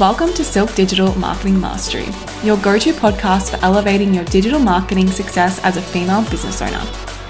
Welcome 0.00 0.32
to 0.32 0.44
Silk 0.44 0.74
Digital 0.74 1.14
Marketing 1.18 1.60
Mastery, 1.60 2.06
your 2.42 2.56
go 2.56 2.78
to 2.78 2.92
podcast 2.94 3.50
for 3.50 3.62
elevating 3.62 4.14
your 4.14 4.24
digital 4.24 4.58
marketing 4.58 5.10
success 5.10 5.62
as 5.62 5.76
a 5.76 5.82
female 5.82 6.22
business 6.30 6.62
owner. 6.62 6.82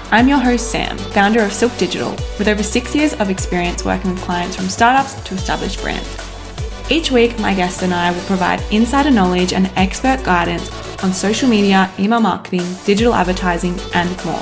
I'm 0.09 0.29
your 0.29 0.37
host, 0.37 0.71
Sam, 0.71 0.97
founder 0.97 1.43
of 1.43 1.51
Silk 1.51 1.77
Digital, 1.77 2.11
with 2.39 2.47
over 2.47 2.63
six 2.63 2.95
years 2.95 3.13
of 3.15 3.29
experience 3.29 3.83
working 3.83 4.11
with 4.11 4.21
clients 4.21 4.55
from 4.55 4.69
startups 4.69 5.21
to 5.21 5.35
established 5.35 5.81
brands. 5.81 6.07
Each 6.89 7.11
week, 7.11 7.37
my 7.41 7.53
guest 7.53 7.83
and 7.83 7.93
I 7.93 8.09
will 8.11 8.23
provide 8.23 8.63
insider 8.71 9.11
knowledge 9.11 9.51
and 9.51 9.69
expert 9.75 10.23
guidance 10.23 10.71
on 11.03 11.11
social 11.11 11.49
media, 11.49 11.91
email 11.99 12.21
marketing, 12.21 12.65
digital 12.85 13.13
advertising, 13.13 13.77
and 13.95 14.09
more. 14.25 14.41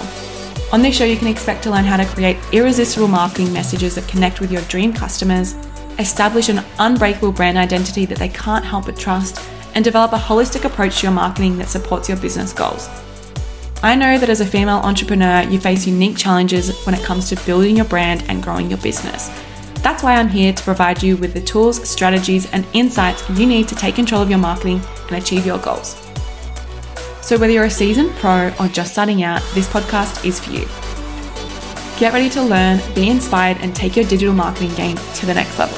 On 0.71 0.83
this 0.83 0.95
show, 0.95 1.03
you 1.03 1.17
can 1.17 1.27
expect 1.27 1.63
to 1.63 1.71
learn 1.71 1.83
how 1.83 1.97
to 1.97 2.05
create 2.05 2.37
irresistible 2.53 3.07
marketing 3.07 3.51
messages 3.51 3.95
that 3.95 4.07
connect 4.07 4.39
with 4.39 4.51
your 4.51 4.61
dream 4.63 4.93
customers 4.93 5.55
establish 5.99 6.49
an 6.49 6.63
unbreakable 6.79 7.31
brand 7.31 7.57
identity 7.57 8.05
that 8.05 8.17
they 8.17 8.29
can't 8.29 8.65
help 8.65 8.85
but 8.85 8.97
trust, 8.97 9.39
and 9.75 9.85
develop 9.85 10.13
a 10.13 10.17
holistic 10.17 10.65
approach 10.65 10.99
to 10.99 11.03
your 11.03 11.13
marketing 11.13 11.57
that 11.57 11.69
supports 11.69 12.09
your 12.09 12.17
business 12.17 12.53
goals. 12.53 12.89
I 13.83 13.95
know 13.95 14.17
that 14.17 14.29
as 14.29 14.41
a 14.41 14.45
female 14.45 14.77
entrepreneur, 14.77 15.43
you 15.43 15.59
face 15.59 15.87
unique 15.87 16.17
challenges 16.17 16.83
when 16.85 16.95
it 16.95 17.03
comes 17.03 17.29
to 17.29 17.45
building 17.45 17.77
your 17.77 17.85
brand 17.85 18.23
and 18.27 18.43
growing 18.43 18.69
your 18.69 18.79
business. 18.79 19.29
That's 19.81 20.03
why 20.03 20.15
I'm 20.15 20.27
here 20.27 20.51
to 20.51 20.63
provide 20.63 21.01
you 21.01 21.15
with 21.15 21.33
the 21.33 21.39
tools, 21.39 21.87
strategies, 21.87 22.51
and 22.51 22.65
insights 22.73 23.29
you 23.29 23.45
need 23.45 23.69
to 23.69 23.75
take 23.75 23.95
control 23.95 24.21
of 24.21 24.29
your 24.29 24.39
marketing 24.39 24.81
and 25.07 25.17
achieve 25.17 25.45
your 25.45 25.59
goals. 25.59 25.95
So, 27.21 27.37
whether 27.37 27.53
you're 27.53 27.65
a 27.65 27.69
seasoned 27.69 28.11
pro 28.15 28.51
or 28.59 28.67
just 28.67 28.91
starting 28.91 29.23
out, 29.23 29.41
this 29.53 29.67
podcast 29.67 30.25
is 30.25 30.39
for 30.39 30.51
you. 30.51 30.88
Get 31.99 32.13
ready 32.13 32.29
to 32.29 32.41
learn, 32.41 32.79
be 32.95 33.09
inspired, 33.09 33.57
and 33.57 33.75
take 33.75 33.97
your 33.97 34.05
digital 34.05 34.33
marketing 34.33 34.73
game 34.75 34.95
to 35.15 35.25
the 35.25 35.33
next 35.33 35.59
level. 35.59 35.77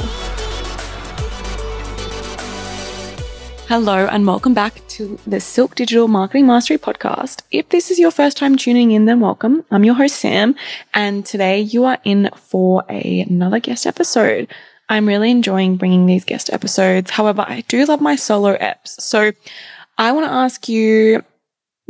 Hello, 3.67 4.05
and 4.05 4.27
welcome 4.27 4.53
back 4.53 4.87
to 4.89 5.17
the 5.25 5.39
Silk 5.39 5.73
Digital 5.73 6.07
Marketing 6.07 6.45
Mastery 6.45 6.77
podcast. 6.77 7.41
If 7.49 7.69
this 7.69 7.89
is 7.89 7.97
your 7.97 8.11
first 8.11 8.37
time 8.37 8.55
tuning 8.55 8.91
in, 8.91 9.05
then 9.05 9.19
welcome. 9.19 9.65
I'm 9.71 9.83
your 9.83 9.95
host, 9.95 10.17
Sam, 10.17 10.53
and 10.93 11.25
today 11.25 11.59
you 11.59 11.85
are 11.85 11.97
in 12.03 12.29
for 12.35 12.83
a, 12.87 13.21
another 13.21 13.59
guest 13.59 13.87
episode. 13.87 14.47
I'm 14.89 15.07
really 15.07 15.31
enjoying 15.31 15.75
bringing 15.75 16.05
these 16.05 16.23
guest 16.23 16.51
episodes. 16.53 17.09
However, 17.09 17.43
I 17.47 17.61
do 17.67 17.83
love 17.85 17.99
my 17.99 18.15
solo 18.15 18.55
eps. 18.57 18.89
So 19.01 19.31
I 19.97 20.11
want 20.11 20.27
to 20.27 20.31
ask 20.31 20.69
you 20.69 21.23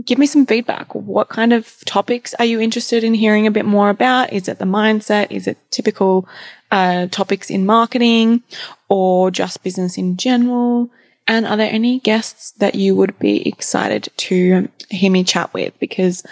give 0.04 0.18
me 0.18 0.26
some 0.26 0.46
feedback. 0.46 0.94
What 0.96 1.30
kind 1.30 1.54
of 1.54 1.80
topics 1.86 2.34
are 2.36 2.46
you 2.46 2.60
interested 2.60 3.04
in 3.04 3.14
hearing 3.14 3.48
a 3.48 3.52
bit 3.52 3.66
more 3.66 3.90
about? 3.90 4.34
Is 4.34 4.48
it 4.48 4.60
the 4.60 4.66
mindset? 4.66 5.32
Is 5.32 5.48
it 5.48 5.58
typical 5.72 6.28
uh, 6.72 7.08
topics 7.08 7.50
in 7.50 7.66
marketing 7.66 8.44
or 8.90 9.32
just 9.32 9.64
business 9.64 9.98
in 9.98 10.18
general? 10.18 10.90
And 11.28 11.46
are 11.46 11.58
there 11.58 11.72
any 11.72 12.00
guests 12.00 12.52
that 12.54 12.76
you 12.76 12.96
would 12.96 13.18
be 13.20 13.48
excited 13.48 14.10
to 14.18 14.70
hear 14.90 15.12
me 15.12 15.24
chat 15.24 15.54
with? 15.54 15.78
Because 15.80 16.24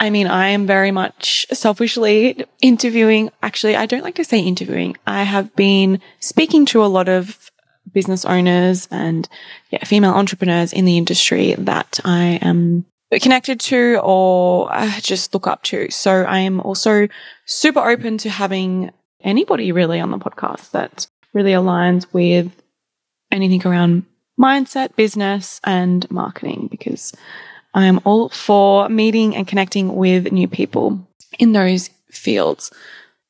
I 0.00 0.10
mean, 0.10 0.26
I 0.26 0.48
am 0.48 0.66
very 0.66 0.90
much 0.90 1.46
selfishly 1.52 2.44
interviewing. 2.60 3.30
Actually, 3.42 3.76
I 3.76 3.86
don't 3.86 4.02
like 4.02 4.16
to 4.16 4.24
say 4.24 4.40
interviewing. 4.40 4.96
I 5.06 5.22
have 5.22 5.54
been 5.54 6.00
speaking 6.18 6.66
to 6.66 6.84
a 6.84 6.86
lot 6.86 7.08
of 7.08 7.50
business 7.92 8.24
owners 8.24 8.88
and 8.90 9.28
yeah, 9.70 9.84
female 9.84 10.14
entrepreneurs 10.14 10.72
in 10.72 10.84
the 10.84 10.98
industry 10.98 11.54
that 11.58 12.00
I 12.04 12.38
am 12.42 12.84
connected 13.20 13.60
to 13.60 14.00
or 14.02 14.68
uh, 14.72 15.00
just 15.00 15.34
look 15.34 15.46
up 15.46 15.62
to. 15.64 15.90
So 15.90 16.22
I 16.22 16.40
am 16.40 16.60
also 16.60 17.08
super 17.46 17.80
open 17.80 18.18
to 18.18 18.30
having 18.30 18.90
anybody 19.20 19.72
really 19.72 20.00
on 20.00 20.10
the 20.10 20.18
podcast 20.18 20.72
that 20.72 21.06
really 21.32 21.52
aligns 21.52 22.06
with 22.12 22.50
anything 23.30 23.66
around 23.66 24.04
mindset, 24.40 24.96
business, 24.96 25.60
and 25.64 26.10
marketing 26.10 26.68
because 26.70 27.14
I 27.74 27.86
am 27.86 28.00
all 28.04 28.28
for 28.28 28.88
meeting 28.88 29.34
and 29.36 29.46
connecting 29.46 29.96
with 29.96 30.32
new 30.32 30.48
people 30.48 31.06
in 31.38 31.52
those 31.52 31.90
fields. 32.10 32.72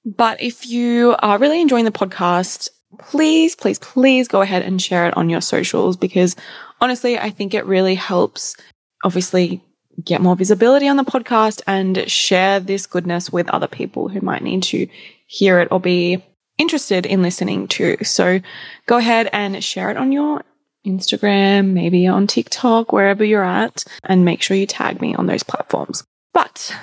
But 0.05 0.43
if 0.43 0.67
you 0.67 1.17
are 1.21 1.39
really 1.39 1.63
enjoying 1.63 1.87
the 1.87 1.91
podcast 1.91 2.69
please, 2.95 3.55
please, 3.55 3.79
please 3.79 4.29
go 4.29 4.41
ahead 4.41 4.63
and 4.63 4.81
share 4.81 5.07
it 5.07 5.17
on 5.17 5.31
your 5.31 5.41
socials 5.41 5.97
because 5.97 6.37
honestly, 6.81 7.19
I 7.19 7.31
think 7.31 7.55
it 7.55 7.67
really 7.67 7.95
helps 7.95 8.57
obviously 9.05 9.63
get 10.03 10.21
more 10.21 10.37
visibility 10.37 10.89
on 10.89 10.97
the 10.97 11.05
podcast 11.05 11.63
and 11.67 12.11
share 12.11 12.61
this 12.61 12.87
goodness 12.87 13.31
with 13.31 13.49
other 13.51 13.69
people 13.69 14.09
who 14.09 14.21
might 14.21 14.43
need 14.43 14.63
to 14.65 14.89
hear 15.27 15.61
it 15.61 15.69
or 15.71 15.81
be 15.81 16.23
interested 16.59 17.07
in 17.07 17.23
listening 17.23 17.69
to. 17.69 17.97
So 18.05 18.41
go 18.87 18.97
ahead 18.97 19.29
and 19.33 19.63
share 19.63 19.91
it 19.91 19.97
on 19.97 20.13
your 20.13 20.43
Instagram, 20.87 21.73
maybe 21.73 22.07
on 22.07 22.27
TikTok, 22.27 22.93
wherever 22.93 23.25
you're 23.25 23.45
at, 23.45 23.85
and 24.05 24.25
make 24.25 24.43
sure 24.43 24.57
you 24.57 24.67
tag 24.67 25.01
me 25.01 25.15
on 25.15 25.27
those 25.27 25.43
platforms. 25.43 26.05
But 26.33 26.75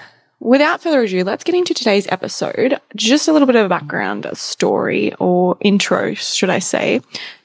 Without 0.44 0.81
further 0.81 1.03
ado, 1.03 1.24
let's 1.24 1.44
get 1.44 1.53
into 1.53 1.75
today's 1.75 2.07
episode. 2.07 2.79
Just 2.96 3.28
a 3.28 3.31
little 3.31 3.46
bit 3.46 3.56
of 3.56 3.68
a 3.68 3.69
background 3.69 4.28
story 4.34 5.13
or 5.19 5.56
intro, 5.62 6.16
should 6.16 6.50
I 6.50 6.57
say, 6.57 7.02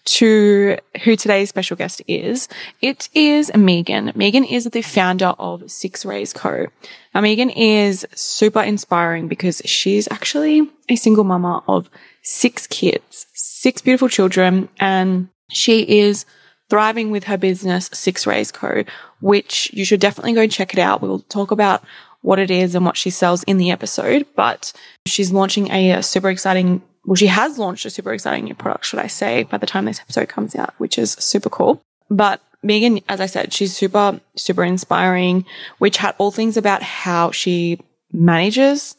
to 0.07 0.79
who 1.05 1.15
today's 1.15 1.51
special 1.51 1.77
guest 1.77 2.01
is. 2.09 2.49
It 2.81 3.11
is 3.13 3.55
Megan. 3.55 4.13
Megan 4.15 4.45
is 4.45 4.65
the 4.65 4.81
founder 4.81 5.35
of 5.39 5.71
Six 5.71 6.07
Rays 6.07 6.33
Co. 6.33 6.69
Now, 7.15 7.21
Megan 7.21 7.51
is 7.51 8.07
super 8.15 8.63
inspiring 8.63 9.29
because 9.29 9.61
she's 9.67 10.09
actually 10.11 10.67
a 10.89 10.97
single 10.97 11.25
mama 11.25 11.63
of 11.69 11.91
six 12.23 12.67
kids, 12.67 13.27
six 13.35 13.83
beautiful 13.83 14.09
children, 14.09 14.71
and 14.81 15.29
she 15.51 15.83
is 15.83 16.25
thriving 16.71 17.11
with 17.11 17.25
her 17.25 17.37
business, 17.37 17.91
Six 17.93 18.27
Rays 18.27 18.51
Co., 18.51 18.85
which 19.21 19.71
you 19.75 19.85
should 19.85 20.01
definitely 20.01 20.33
go 20.33 20.47
check 20.47 20.73
it 20.73 20.81
out. 20.81 21.03
We'll 21.03 21.21
talk 21.21 21.51
about 21.51 21.85
what 22.27 22.41
it 22.41 22.51
is 22.51 22.75
and 22.75 22.85
what 22.85 22.97
she 22.97 23.09
sells 23.09 23.45
in 23.45 23.57
the 23.57 23.71
episode, 23.71 24.27
but 24.35 24.73
she's 25.07 25.31
launching 25.31 25.71
a, 25.71 25.93
a 25.93 26.03
super 26.03 26.29
exciting 26.29 26.83
well, 27.05 27.15
she 27.15 27.29
has 27.29 27.57
launched 27.57 27.87
a 27.87 27.91
super 27.91 28.13
exciting 28.13 28.47
new 28.47 28.55
product, 28.57 28.85
should 28.85 28.99
I 28.99 29.07
say, 29.07 29.45
by 29.45 29.59
the 29.59 29.67
time 29.67 29.85
this 29.85 30.01
episode 30.01 30.29
comes 30.29 30.57
out, 30.57 30.75
which 30.79 30.99
is 30.99 31.13
super 31.13 31.49
cool. 31.49 31.81
But 32.11 32.41
Megan, 32.65 32.99
as 33.09 33.21
I 33.21 33.27
said, 33.27 33.53
she's 33.53 33.77
super, 33.77 34.21
super 34.35 34.65
inspiring. 34.65 35.45
We 35.79 35.91
chat 35.91 36.17
all 36.19 36.33
things 36.33 36.57
about 36.57 36.83
how 36.83 37.31
she 37.31 37.79
manages 38.13 38.97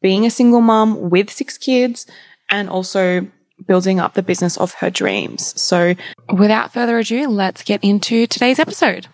being 0.00 0.24
a 0.24 0.30
single 0.30 0.62
mom 0.62 1.10
with 1.10 1.30
six 1.30 1.58
kids 1.58 2.06
and 2.50 2.70
also 2.70 3.26
building 3.66 4.00
up 4.00 4.14
the 4.14 4.22
business 4.22 4.56
of 4.56 4.72
her 4.74 4.88
dreams. 4.88 5.60
So 5.60 5.94
without 6.32 6.72
further 6.72 6.98
ado, 6.98 7.28
let's 7.28 7.62
get 7.62 7.84
into 7.84 8.26
today's 8.26 8.58
episode. 8.58 9.08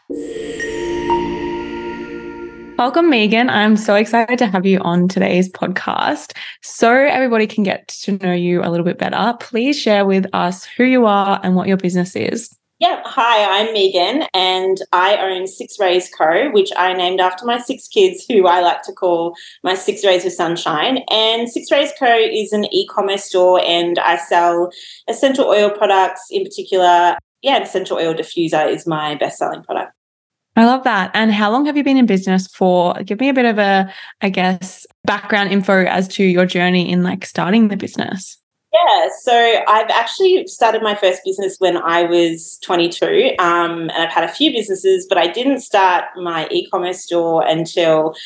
Welcome, 2.79 3.11
Megan. 3.11 3.51
I'm 3.51 3.77
so 3.77 3.97
excited 3.97 4.39
to 4.39 4.47
have 4.47 4.65
you 4.65 4.79
on 4.79 5.09
today's 5.09 5.51
podcast. 5.51 6.37
So 6.63 6.93
everybody 6.93 7.49
can 7.49 7.65
get 7.65 7.89
to 7.89 8.13
know 8.19 8.33
you 8.33 8.63
a 8.63 8.71
little 8.71 8.85
bit 8.85 8.99
better. 8.99 9.37
Please 9.41 9.77
share 9.77 10.07
with 10.07 10.27
us 10.33 10.65
who 10.65 10.85
you 10.85 11.05
are 11.05 11.41
and 11.43 11.57
what 11.57 11.67
your 11.67 11.77
business 11.77 12.15
is. 12.15 12.57
Yeah, 12.79 13.03
hi, 13.05 13.63
I'm 13.63 13.73
Megan, 13.73 14.29
and 14.33 14.79
I 14.93 15.17
own 15.17 15.49
Six 15.49 15.81
Rays 15.81 16.09
Co., 16.17 16.53
which 16.53 16.71
I 16.77 16.93
named 16.93 17.19
after 17.19 17.45
my 17.45 17.59
six 17.59 17.89
kids, 17.89 18.25
who 18.29 18.47
I 18.47 18.61
like 18.61 18.83
to 18.83 18.93
call 18.93 19.35
my 19.65 19.75
Six 19.75 20.05
Rays 20.05 20.25
of 20.25 20.31
Sunshine. 20.31 20.99
And 21.11 21.49
Six 21.49 21.73
Rays 21.73 21.91
Co. 21.99 22.07
is 22.07 22.53
an 22.53 22.73
e 22.73 22.87
commerce 22.87 23.25
store, 23.25 23.61
and 23.65 23.99
I 23.99 24.19
sell 24.19 24.71
essential 25.09 25.47
oil 25.47 25.71
products 25.71 26.23
in 26.31 26.45
particular. 26.45 27.19
Yeah, 27.43 27.61
essential 27.61 27.97
oil 27.97 28.15
diffuser 28.15 28.71
is 28.71 28.87
my 28.87 29.17
best 29.17 29.39
selling 29.39 29.65
product. 29.65 29.98
I 30.59 30.65
love 30.65 30.83
that. 30.83 31.13
And 31.15 31.33
how 31.33 31.53
long 31.53 31.67
have 31.67 31.77
you 31.77 31.85
been 31.85 31.97
in 31.97 32.07
business 32.07 32.49
for? 32.49 32.93
Give 33.05 33.21
me 33.21 33.29
a 33.29 33.33
bit 33.33 33.45
of 33.45 33.59
a, 33.59 33.95
I 34.23 34.29
guess, 34.29 34.89
background 35.05 35.53
info 35.53 35.85
as 35.85 36.09
to 36.09 36.25
your 36.25 36.47
journey 36.47 36.91
in 36.91 37.05
like 37.05 37.25
starting 37.25 37.69
the 37.69 37.77
business. 37.77 38.37
Yeah, 38.73 39.09
so 39.23 39.63
I've 39.69 39.89
actually 39.89 40.49
started 40.49 40.83
my 40.83 40.97
first 40.97 41.23
business 41.25 41.59
when 41.61 41.77
I 41.77 42.03
was 42.03 42.59
22, 42.65 43.37
um, 43.39 43.83
and 43.83 43.93
I've 43.93 44.13
had 44.13 44.25
a 44.25 44.33
few 44.33 44.51
businesses, 44.51 45.07
but 45.09 45.17
I 45.17 45.29
didn't 45.29 45.61
start 45.61 46.07
my 46.17 46.49
e-commerce 46.51 47.05
store 47.05 47.47
until 47.47 48.17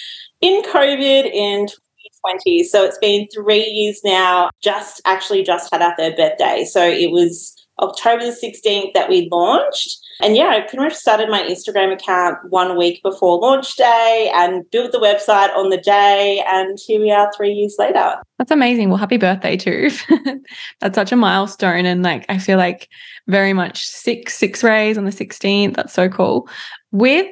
in 0.41 0.63
COVID 0.63 1.31
in 1.31 1.67
2020. 1.67 2.65
So 2.65 2.83
it's 2.83 2.99
been 2.99 3.29
three 3.33 3.67
years 3.67 4.01
now. 4.05 4.49
Just 4.63 5.03
actually 5.05 5.43
just 5.43 5.71
had 5.71 5.83
our 5.83 5.95
third 5.97 6.17
birthday, 6.17 6.65
so 6.65 6.83
it 6.83 7.11
was 7.11 7.55
October 7.81 8.25
the 8.25 8.31
16th 8.33 8.95
that 8.95 9.11
we 9.11 9.29
launched. 9.31 9.99
And 10.23 10.37
yeah, 10.37 10.49
I 10.51 10.61
pretty 10.61 10.79
much 10.79 10.95
started 10.95 11.29
my 11.29 11.43
Instagram 11.43 11.93
account 11.93 12.39
one 12.49 12.77
week 12.79 13.03
before 13.03 13.41
launch 13.41 13.75
day 13.75 14.31
and 14.35 14.69
built 14.71 14.93
the 14.93 14.99
website 14.99 15.55
on 15.57 15.71
the 15.71 15.79
day. 15.79 16.45
And 16.47 16.79
here 16.87 17.01
we 17.01 17.11
are 17.11 17.31
three 17.37 17.53
years 17.53 17.75
later. 17.77 18.15
That's 18.39 18.53
amazing. 18.53 18.89
Well, 18.89 18.99
happy 18.99 19.17
birthday 19.17 19.57
too. 19.57 19.91
That's 20.81 20.95
such 20.95 21.11
a 21.11 21.17
milestone. 21.17 21.87
And 21.87 22.05
like, 22.05 22.25
I 22.29 22.39
feel 22.39 22.57
like 22.57 22.89
very 23.27 23.53
much 23.53 23.85
six, 23.85 24.35
six 24.35 24.63
rays 24.63 24.97
on 24.97 25.07
the 25.07 25.11
16th. 25.11 25.75
That's 25.75 25.93
so 25.93 26.09
cool. 26.09 26.49
With 26.93 27.27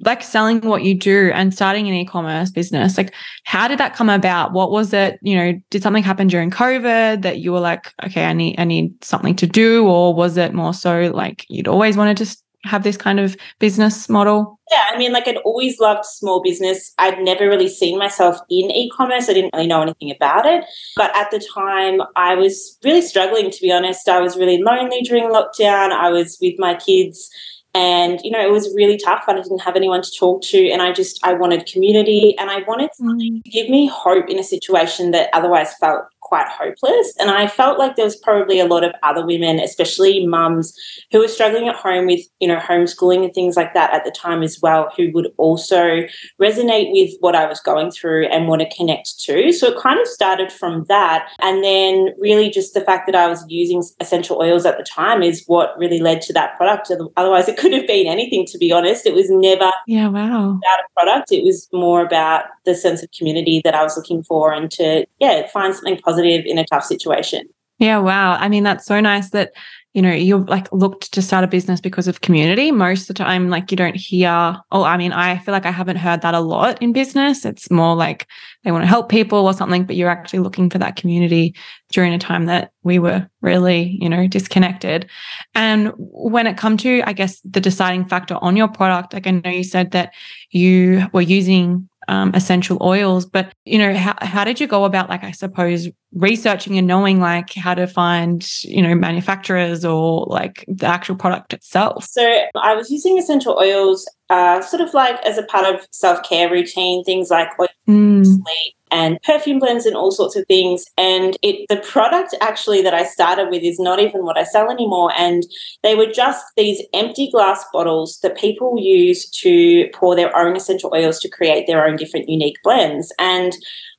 like 0.00 0.22
selling 0.22 0.60
what 0.60 0.82
you 0.82 0.94
do 0.94 1.30
and 1.34 1.54
starting 1.54 1.88
an 1.88 1.94
e-commerce 1.94 2.50
business 2.50 2.98
like 2.98 3.14
how 3.44 3.68
did 3.68 3.78
that 3.78 3.94
come 3.94 4.10
about? 4.10 4.52
What 4.52 4.70
was 4.70 4.92
it? 4.92 5.18
You 5.22 5.36
know 5.36 5.52
did 5.70 5.82
something 5.82 6.02
happen 6.02 6.26
during 6.26 6.50
covid 6.50 7.22
that 7.22 7.38
you 7.38 7.52
were 7.52 7.60
like 7.60 7.92
okay 8.04 8.24
i 8.24 8.32
need 8.32 8.58
i 8.58 8.64
need 8.64 8.92
something 9.04 9.36
to 9.36 9.46
do 9.46 9.86
or 9.86 10.14
was 10.14 10.36
it 10.36 10.52
more 10.52 10.74
so 10.74 11.10
like 11.14 11.46
you'd 11.48 11.68
always 11.68 11.96
wanted 11.96 12.16
to 12.18 12.36
have 12.64 12.82
this 12.82 12.96
kind 12.96 13.20
of 13.20 13.36
business 13.58 14.08
model? 14.08 14.58
Yeah 14.70 14.86
i 14.90 14.98
mean 14.98 15.12
like 15.12 15.28
i'd 15.28 15.36
always 15.38 15.78
loved 15.78 16.04
small 16.04 16.42
business. 16.42 16.92
I'd 16.98 17.20
never 17.20 17.48
really 17.48 17.68
seen 17.68 17.98
myself 17.98 18.38
in 18.50 18.70
e-commerce. 18.70 19.28
I 19.28 19.34
didn't 19.34 19.54
really 19.54 19.68
know 19.68 19.82
anything 19.82 20.10
about 20.10 20.46
it. 20.46 20.64
But 20.96 21.14
at 21.16 21.30
the 21.30 21.46
time 21.54 22.00
i 22.16 22.34
was 22.34 22.78
really 22.82 23.02
struggling 23.02 23.50
to 23.50 23.60
be 23.60 23.70
honest. 23.70 24.08
I 24.08 24.20
was 24.20 24.36
really 24.36 24.60
lonely 24.60 25.02
during 25.02 25.24
lockdown. 25.24 25.92
I 25.92 26.10
was 26.10 26.38
with 26.40 26.54
my 26.58 26.74
kids 26.74 27.30
and 27.74 28.20
you 28.22 28.30
know 28.30 28.40
it 28.40 28.50
was 28.50 28.72
really 28.74 28.96
tough 28.96 29.24
and 29.26 29.38
i 29.38 29.42
didn't 29.42 29.60
have 29.60 29.76
anyone 29.76 30.02
to 30.02 30.10
talk 30.18 30.40
to 30.42 30.70
and 30.70 30.80
i 30.80 30.92
just 30.92 31.24
i 31.24 31.32
wanted 31.32 31.66
community 31.66 32.36
and 32.38 32.50
i 32.50 32.62
wanted 32.62 32.90
something 32.94 33.42
to 33.42 33.50
give 33.50 33.68
me 33.68 33.86
hope 33.86 34.28
in 34.28 34.38
a 34.38 34.44
situation 34.44 35.10
that 35.10 35.28
otherwise 35.32 35.74
felt 35.74 36.04
quite 36.34 36.48
hopeless. 36.48 37.14
And 37.20 37.30
I 37.30 37.46
felt 37.46 37.78
like 37.78 37.94
there 37.94 38.04
was 38.04 38.16
probably 38.16 38.58
a 38.58 38.66
lot 38.66 38.82
of 38.82 38.92
other 39.04 39.24
women, 39.24 39.60
especially 39.60 40.26
mums, 40.26 40.74
who 41.12 41.20
were 41.20 41.28
struggling 41.28 41.68
at 41.68 41.76
home 41.76 42.06
with, 42.06 42.22
you 42.40 42.48
know, 42.48 42.56
homeschooling 42.56 43.24
and 43.24 43.32
things 43.32 43.54
like 43.54 43.72
that 43.74 43.94
at 43.94 44.04
the 44.04 44.10
time 44.10 44.42
as 44.42 44.58
well, 44.60 44.90
who 44.96 45.12
would 45.14 45.28
also 45.36 46.02
resonate 46.42 46.90
with 46.90 47.12
what 47.20 47.36
I 47.36 47.46
was 47.46 47.60
going 47.60 47.92
through 47.92 48.26
and 48.26 48.48
want 48.48 48.62
to 48.62 48.76
connect 48.76 49.20
to. 49.26 49.52
So 49.52 49.68
it 49.68 49.78
kind 49.80 50.00
of 50.00 50.08
started 50.08 50.50
from 50.50 50.86
that. 50.88 51.28
And 51.40 51.62
then 51.62 52.08
really 52.18 52.50
just 52.50 52.74
the 52.74 52.80
fact 52.80 53.06
that 53.06 53.14
I 53.14 53.28
was 53.28 53.44
using 53.48 53.84
essential 54.00 54.40
oils 54.40 54.66
at 54.66 54.76
the 54.76 54.82
time 54.82 55.22
is 55.22 55.44
what 55.46 55.78
really 55.78 56.00
led 56.00 56.20
to 56.22 56.32
that 56.32 56.56
product. 56.56 56.90
Otherwise, 57.16 57.46
it 57.46 57.56
could 57.56 57.72
have 57.72 57.86
been 57.86 58.08
anything, 58.08 58.44
to 58.46 58.58
be 58.58 58.72
honest. 58.72 59.06
It 59.06 59.14
was 59.14 59.30
never 59.30 59.70
yeah, 59.86 60.08
wow. 60.08 60.58
about 60.58 60.58
a 60.58 60.92
product. 60.94 61.30
It 61.30 61.44
was 61.44 61.68
more 61.72 62.04
about 62.04 62.46
the 62.64 62.74
sense 62.74 63.04
of 63.04 63.10
community 63.16 63.60
that 63.62 63.76
I 63.76 63.84
was 63.84 63.96
looking 63.96 64.24
for 64.24 64.52
and 64.52 64.68
to, 64.72 65.06
yeah, 65.20 65.46
find 65.46 65.72
something 65.72 65.98
positive 65.98 66.23
positive 66.24 66.46
in 66.46 66.58
a 66.58 66.64
tough 66.66 66.84
situation. 66.84 67.42
Yeah, 67.78 67.98
wow. 67.98 68.34
I 68.34 68.48
mean, 68.48 68.62
that's 68.62 68.86
so 68.86 69.00
nice 69.00 69.30
that, 69.30 69.52
you 69.94 70.02
know, 70.02 70.12
you 70.12 70.44
like 70.44 70.72
looked 70.72 71.12
to 71.12 71.20
start 71.20 71.44
a 71.44 71.48
business 71.48 71.80
because 71.80 72.06
of 72.06 72.20
community. 72.20 72.70
Most 72.70 73.02
of 73.02 73.08
the 73.08 73.14
time, 73.14 73.48
like 73.48 73.70
you 73.70 73.76
don't 73.76 73.96
hear, 73.96 74.56
oh, 74.70 74.84
I 74.84 74.96
mean, 74.96 75.12
I 75.12 75.38
feel 75.38 75.52
like 75.52 75.66
I 75.66 75.72
haven't 75.72 75.96
heard 75.96 76.20
that 76.22 76.34
a 76.34 76.40
lot 76.40 76.80
in 76.80 76.92
business. 76.92 77.44
It's 77.44 77.70
more 77.72 77.96
like 77.96 78.28
they 78.62 78.70
want 78.70 78.82
to 78.82 78.88
help 78.88 79.08
people 79.08 79.46
or 79.46 79.52
something, 79.52 79.84
but 79.84 79.96
you're 79.96 80.08
actually 80.08 80.38
looking 80.38 80.70
for 80.70 80.78
that 80.78 80.96
community 80.96 81.54
during 81.90 82.12
a 82.12 82.18
time 82.18 82.46
that 82.46 82.70
we 82.84 83.00
were 83.00 83.28
really, 83.40 83.98
you 84.00 84.08
know, 84.08 84.28
disconnected. 84.28 85.08
And 85.54 85.92
when 85.96 86.46
it 86.46 86.56
come 86.56 86.76
to, 86.78 87.02
I 87.06 87.12
guess, 87.12 87.40
the 87.40 87.60
deciding 87.60 88.06
factor 88.06 88.36
on 88.40 88.56
your 88.56 88.68
product, 88.68 89.14
like 89.14 89.26
I 89.26 89.32
know 89.32 89.50
you 89.50 89.64
said 89.64 89.90
that 89.92 90.12
you 90.50 91.06
were 91.12 91.22
using 91.22 91.88
um, 92.08 92.32
essential 92.34 92.78
oils. 92.80 93.26
But 93.26 93.54
you 93.64 93.78
know, 93.78 93.94
how 93.94 94.14
how 94.20 94.44
did 94.44 94.60
you 94.60 94.66
go 94.66 94.84
about, 94.84 95.08
like, 95.08 95.24
I 95.24 95.30
suppose, 95.30 95.88
researching 96.14 96.78
and 96.78 96.86
knowing 96.86 97.20
like 97.20 97.52
how 97.54 97.74
to 97.74 97.86
find 97.86 98.46
you 98.62 98.82
know 98.82 98.94
manufacturers 98.94 99.84
or 99.84 100.26
like 100.28 100.64
the 100.68 100.86
actual 100.86 101.16
product 101.16 101.52
itself? 101.52 102.04
So 102.04 102.22
I 102.54 102.74
was 102.74 102.90
using 102.90 103.18
essential 103.18 103.58
oils, 103.58 104.08
uh, 104.30 104.60
sort 104.60 104.82
of 104.82 104.94
like 104.94 105.20
as 105.24 105.38
a 105.38 105.42
part 105.44 105.72
of 105.74 105.86
self 105.90 106.22
care 106.22 106.50
routine, 106.50 107.04
things 107.04 107.30
like 107.30 107.48
oil, 107.58 107.68
mm. 107.88 108.24
sleep, 108.24 108.74
and 108.94 109.20
perfume 109.22 109.58
blends 109.58 109.86
and 109.86 109.96
all 109.96 110.12
sorts 110.12 110.36
of 110.36 110.46
things. 110.46 110.84
And 110.96 111.36
it 111.42 111.66
the 111.68 111.78
product 111.78 112.32
actually 112.40 112.80
that 112.82 112.94
I 112.94 113.04
started 113.04 113.48
with 113.50 113.64
is 113.64 113.80
not 113.80 113.98
even 113.98 114.24
what 114.24 114.38
I 114.38 114.44
sell 114.44 114.70
anymore. 114.70 115.12
And 115.18 115.42
they 115.82 115.96
were 115.96 116.06
just 116.06 116.44
these 116.56 116.80
empty 116.94 117.28
glass 117.28 117.64
bottles 117.72 118.20
that 118.22 118.38
people 118.38 118.78
use 118.78 119.28
to 119.42 119.88
pour 119.92 120.14
their 120.14 120.34
own 120.36 120.54
essential 120.56 120.92
oils 120.94 121.18
to 121.20 121.28
create 121.28 121.66
their 121.66 121.84
own 121.84 121.96
different 121.96 122.28
unique 122.28 122.58
blends. 122.62 123.12
And 123.18 123.52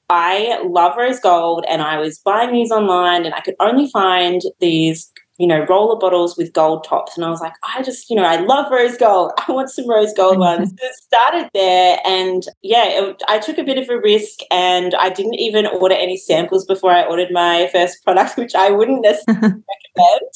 I 0.09 0.62
love 0.63 0.95
rose 0.97 1.19
gold 1.19 1.65
and 1.68 1.81
I 1.81 1.97
was 1.97 2.19
buying 2.19 2.53
these 2.53 2.71
online 2.71 3.25
and 3.25 3.33
I 3.33 3.42
could 3.42 3.56
only 3.59 3.89
find 3.89 4.42
these 4.62 5.12
you 5.37 5.47
know, 5.47 5.65
roller 5.69 5.97
bottles 5.99 6.37
with 6.37 6.53
gold 6.53 6.85
tops. 6.85 7.17
And 7.17 7.25
I 7.25 7.29
was 7.29 7.41
like, 7.41 7.53
I 7.63 7.83
just, 7.83 8.09
you 8.09 8.15
know, 8.15 8.23
I 8.23 8.37
love 8.37 8.71
rose 8.71 8.97
gold. 8.97 9.31
I 9.47 9.51
want 9.51 9.69
some 9.69 9.89
rose 9.89 10.13
gold 10.15 10.37
ones. 10.39 10.73
So 10.85 10.87
it 10.87 10.95
started 10.95 11.49
there. 11.53 11.99
And 12.05 12.43
yeah, 12.61 12.85
it, 12.87 13.23
I 13.27 13.39
took 13.39 13.57
a 13.57 13.63
bit 13.63 13.77
of 13.77 13.89
a 13.89 13.99
risk 13.99 14.39
and 14.51 14.93
I 14.95 15.09
didn't 15.09 15.35
even 15.35 15.67
order 15.67 15.95
any 15.95 16.17
samples 16.17 16.65
before 16.65 16.91
I 16.91 17.05
ordered 17.05 17.31
my 17.31 17.69
first 17.71 18.03
product, 18.03 18.37
which 18.37 18.55
I 18.55 18.71
wouldn't 18.71 19.01
necessarily 19.01 19.41
recommend. 19.41 20.31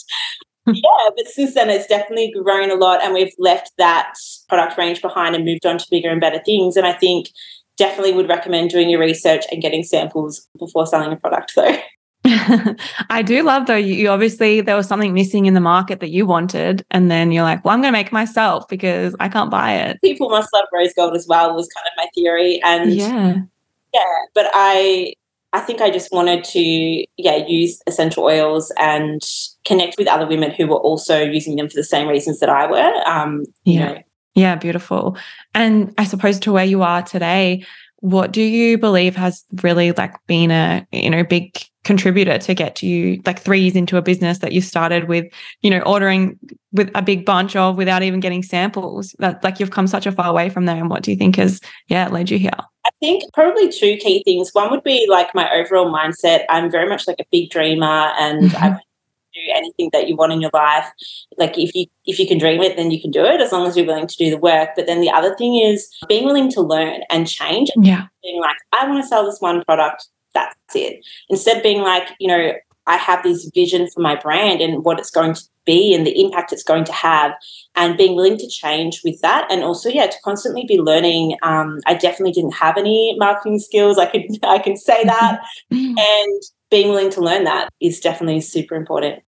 yeah, 0.67 1.09
but 1.15 1.27
since 1.27 1.55
then 1.55 1.69
it's 1.69 1.87
definitely 1.87 2.33
grown 2.43 2.71
a 2.71 2.75
lot 2.75 3.03
and 3.03 3.13
we've 3.13 3.33
left 3.37 3.71
that 3.77 4.13
product 4.47 4.77
range 4.77 5.01
behind 5.01 5.35
and 5.35 5.45
moved 5.45 5.65
on 5.65 5.77
to 5.77 5.85
bigger 5.89 6.09
and 6.09 6.21
better 6.21 6.41
things. 6.45 6.77
And 6.77 6.85
I 6.85 6.93
think 6.93 7.29
definitely 7.77 8.13
would 8.13 8.29
recommend 8.29 8.69
doing 8.69 8.89
your 8.89 8.99
research 8.99 9.45
and 9.51 9.61
getting 9.61 9.83
samples 9.83 10.47
before 10.57 10.85
selling 10.85 11.11
a 11.11 11.15
product 11.15 11.53
though. 11.55 11.77
I 13.09 13.21
do 13.21 13.43
love 13.43 13.67
though, 13.67 13.75
you 13.75 14.09
obviously 14.09 14.61
there 14.61 14.75
was 14.75 14.87
something 14.87 15.13
missing 15.13 15.45
in 15.45 15.53
the 15.53 15.61
market 15.61 15.99
that 15.99 16.09
you 16.09 16.25
wanted, 16.25 16.85
and 16.91 17.09
then 17.09 17.31
you're 17.31 17.43
like, 17.43 17.63
well, 17.63 17.73
I'm 17.73 17.81
going 17.81 17.93
to 17.93 17.97
make 17.97 18.11
myself 18.11 18.67
because 18.67 19.15
I 19.19 19.29
can't 19.29 19.51
buy 19.51 19.73
it. 19.73 20.01
People 20.01 20.29
must 20.29 20.51
love 20.53 20.65
rose 20.73 20.93
gold 20.93 21.15
as 21.15 21.27
well, 21.27 21.53
was 21.55 21.69
kind 21.69 21.87
of 21.87 21.93
my 21.97 22.07
theory. 22.15 22.61
And 22.63 22.93
yeah, 22.93 23.35
yeah, 23.93 24.15
but 24.33 24.49
I, 24.53 25.13
I 25.53 25.61
think 25.61 25.81
I 25.81 25.89
just 25.89 26.11
wanted 26.11 26.43
to, 26.45 26.59
yeah, 27.17 27.37
use 27.47 27.81
essential 27.87 28.23
oils 28.23 28.71
and 28.77 29.21
connect 29.65 29.97
with 29.97 30.07
other 30.07 30.27
women 30.27 30.51
who 30.51 30.67
were 30.67 30.77
also 30.77 31.21
using 31.21 31.55
them 31.55 31.69
for 31.69 31.75
the 31.75 31.83
same 31.83 32.07
reasons 32.07 32.39
that 32.39 32.49
I 32.49 32.69
were. 32.69 33.07
Um, 33.07 33.45
yeah. 33.63 33.93
Know. 33.93 34.01
Yeah, 34.35 34.55
beautiful. 34.55 35.17
And 35.53 35.93
I 35.97 36.05
suppose 36.05 36.39
to 36.41 36.51
where 36.51 36.65
you 36.65 36.83
are 36.83 37.01
today, 37.01 37.65
what 38.01 38.31
do 38.31 38.41
you 38.41 38.77
believe 38.77 39.15
has 39.15 39.43
really 39.61 39.91
like 39.91 40.15
been 40.27 40.51
a 40.51 40.87
you 40.91 41.09
know 41.09 41.23
big 41.23 41.57
contributor 41.89 42.37
to 42.37 42.53
get 42.53 42.75
to 42.75 42.85
you 42.85 43.19
like 43.25 43.39
three 43.39 43.61
years 43.61 43.75
into 43.75 43.97
a 43.97 44.01
business 44.03 44.37
that 44.37 44.51
you 44.51 44.61
started 44.61 45.05
with 45.05 45.25
you 45.61 45.71
know 45.71 45.79
ordering 45.87 46.37
with 46.71 46.91
a 46.93 47.01
big 47.01 47.25
bunch 47.25 47.55
of 47.55 47.77
without 47.77 48.03
even 48.03 48.19
getting 48.19 48.43
samples 48.43 49.15
that 49.17 49.43
like 49.43 49.59
you've 49.59 49.71
come 49.71 49.87
such 49.87 50.05
a 50.05 50.11
far 50.11 50.27
away 50.29 50.51
from 50.51 50.65
there 50.65 50.75
and 50.75 50.91
what 50.91 51.01
do 51.01 51.09
you 51.09 51.17
think 51.17 51.35
has 51.35 51.59
yeah 51.87 52.07
led 52.09 52.29
you 52.29 52.37
here? 52.37 52.51
I 52.85 52.91
think 52.99 53.23
probably 53.33 53.71
two 53.71 53.97
key 53.97 54.21
things. 54.23 54.51
One 54.53 54.69
would 54.69 54.83
be 54.83 55.07
like 55.09 55.33
my 55.33 55.51
overall 55.51 55.91
mindset. 55.91 56.45
I'm 56.47 56.69
very 56.69 56.87
much 56.87 57.07
like 57.07 57.19
a 57.19 57.25
big 57.31 57.49
dreamer 57.49 58.13
and 58.19 58.51
mm-hmm. 58.51 58.63
i 58.63 58.79
do 59.33 59.41
anything 59.55 59.89
that 59.91 60.07
you 60.07 60.15
want 60.15 60.31
in 60.31 60.41
your 60.41 60.51
life. 60.53 60.91
Like 61.39 61.57
if 61.57 61.73
you 61.73 61.87
if 62.05 62.19
you 62.19 62.27
can 62.27 62.37
dream 62.37 62.61
it 62.61 62.77
then 62.77 62.91
you 62.91 63.01
can 63.01 63.09
do 63.09 63.25
it 63.25 63.41
as 63.41 63.51
long 63.51 63.65
as 63.65 63.75
you're 63.75 63.87
willing 63.87 64.05
to 64.05 64.15
do 64.15 64.29
the 64.29 64.37
work. 64.37 64.69
But 64.75 64.85
then 64.85 65.01
the 65.01 65.09
other 65.09 65.35
thing 65.37 65.55
is 65.55 65.89
being 66.07 66.25
willing 66.25 66.51
to 66.51 66.61
learn 66.61 67.01
and 67.09 67.27
change. 67.27 67.71
Yeah. 67.75 68.05
Being 68.21 68.41
like 68.41 68.57
i 68.73 68.87
want 68.87 69.01
to 69.01 69.07
sell 69.07 69.25
this 69.25 69.41
one 69.41 69.63
product 69.63 70.07
that's 70.33 70.55
it 70.75 71.03
instead 71.29 71.57
of 71.57 71.63
being 71.63 71.81
like 71.81 72.09
you 72.19 72.27
know 72.27 72.53
i 72.87 72.97
have 72.97 73.23
this 73.23 73.49
vision 73.53 73.87
for 73.89 74.01
my 74.01 74.15
brand 74.15 74.61
and 74.61 74.83
what 74.83 74.99
it's 74.99 75.11
going 75.11 75.33
to 75.33 75.43
be 75.65 75.93
and 75.93 76.07
the 76.07 76.19
impact 76.19 76.51
it's 76.51 76.63
going 76.63 76.83
to 76.83 76.91
have 76.91 77.31
and 77.75 77.97
being 77.97 78.15
willing 78.15 78.37
to 78.37 78.47
change 78.47 79.01
with 79.03 79.19
that 79.21 79.45
and 79.51 79.63
also 79.63 79.89
yeah 79.89 80.07
to 80.07 80.17
constantly 80.23 80.65
be 80.67 80.79
learning 80.79 81.35
um, 81.43 81.79
i 81.85 81.93
definitely 81.93 82.31
didn't 82.31 82.55
have 82.55 82.77
any 82.77 83.15
marketing 83.19 83.59
skills 83.59 83.97
i 83.97 84.05
could 84.05 84.23
i 84.43 84.57
can 84.57 84.75
say 84.75 85.03
that 85.03 85.41
and 85.71 86.41
being 86.69 86.89
willing 86.89 87.09
to 87.11 87.21
learn 87.21 87.43
that 87.45 87.69
is 87.81 87.99
definitely 87.99 88.41
super 88.41 88.75
important. 88.75 89.23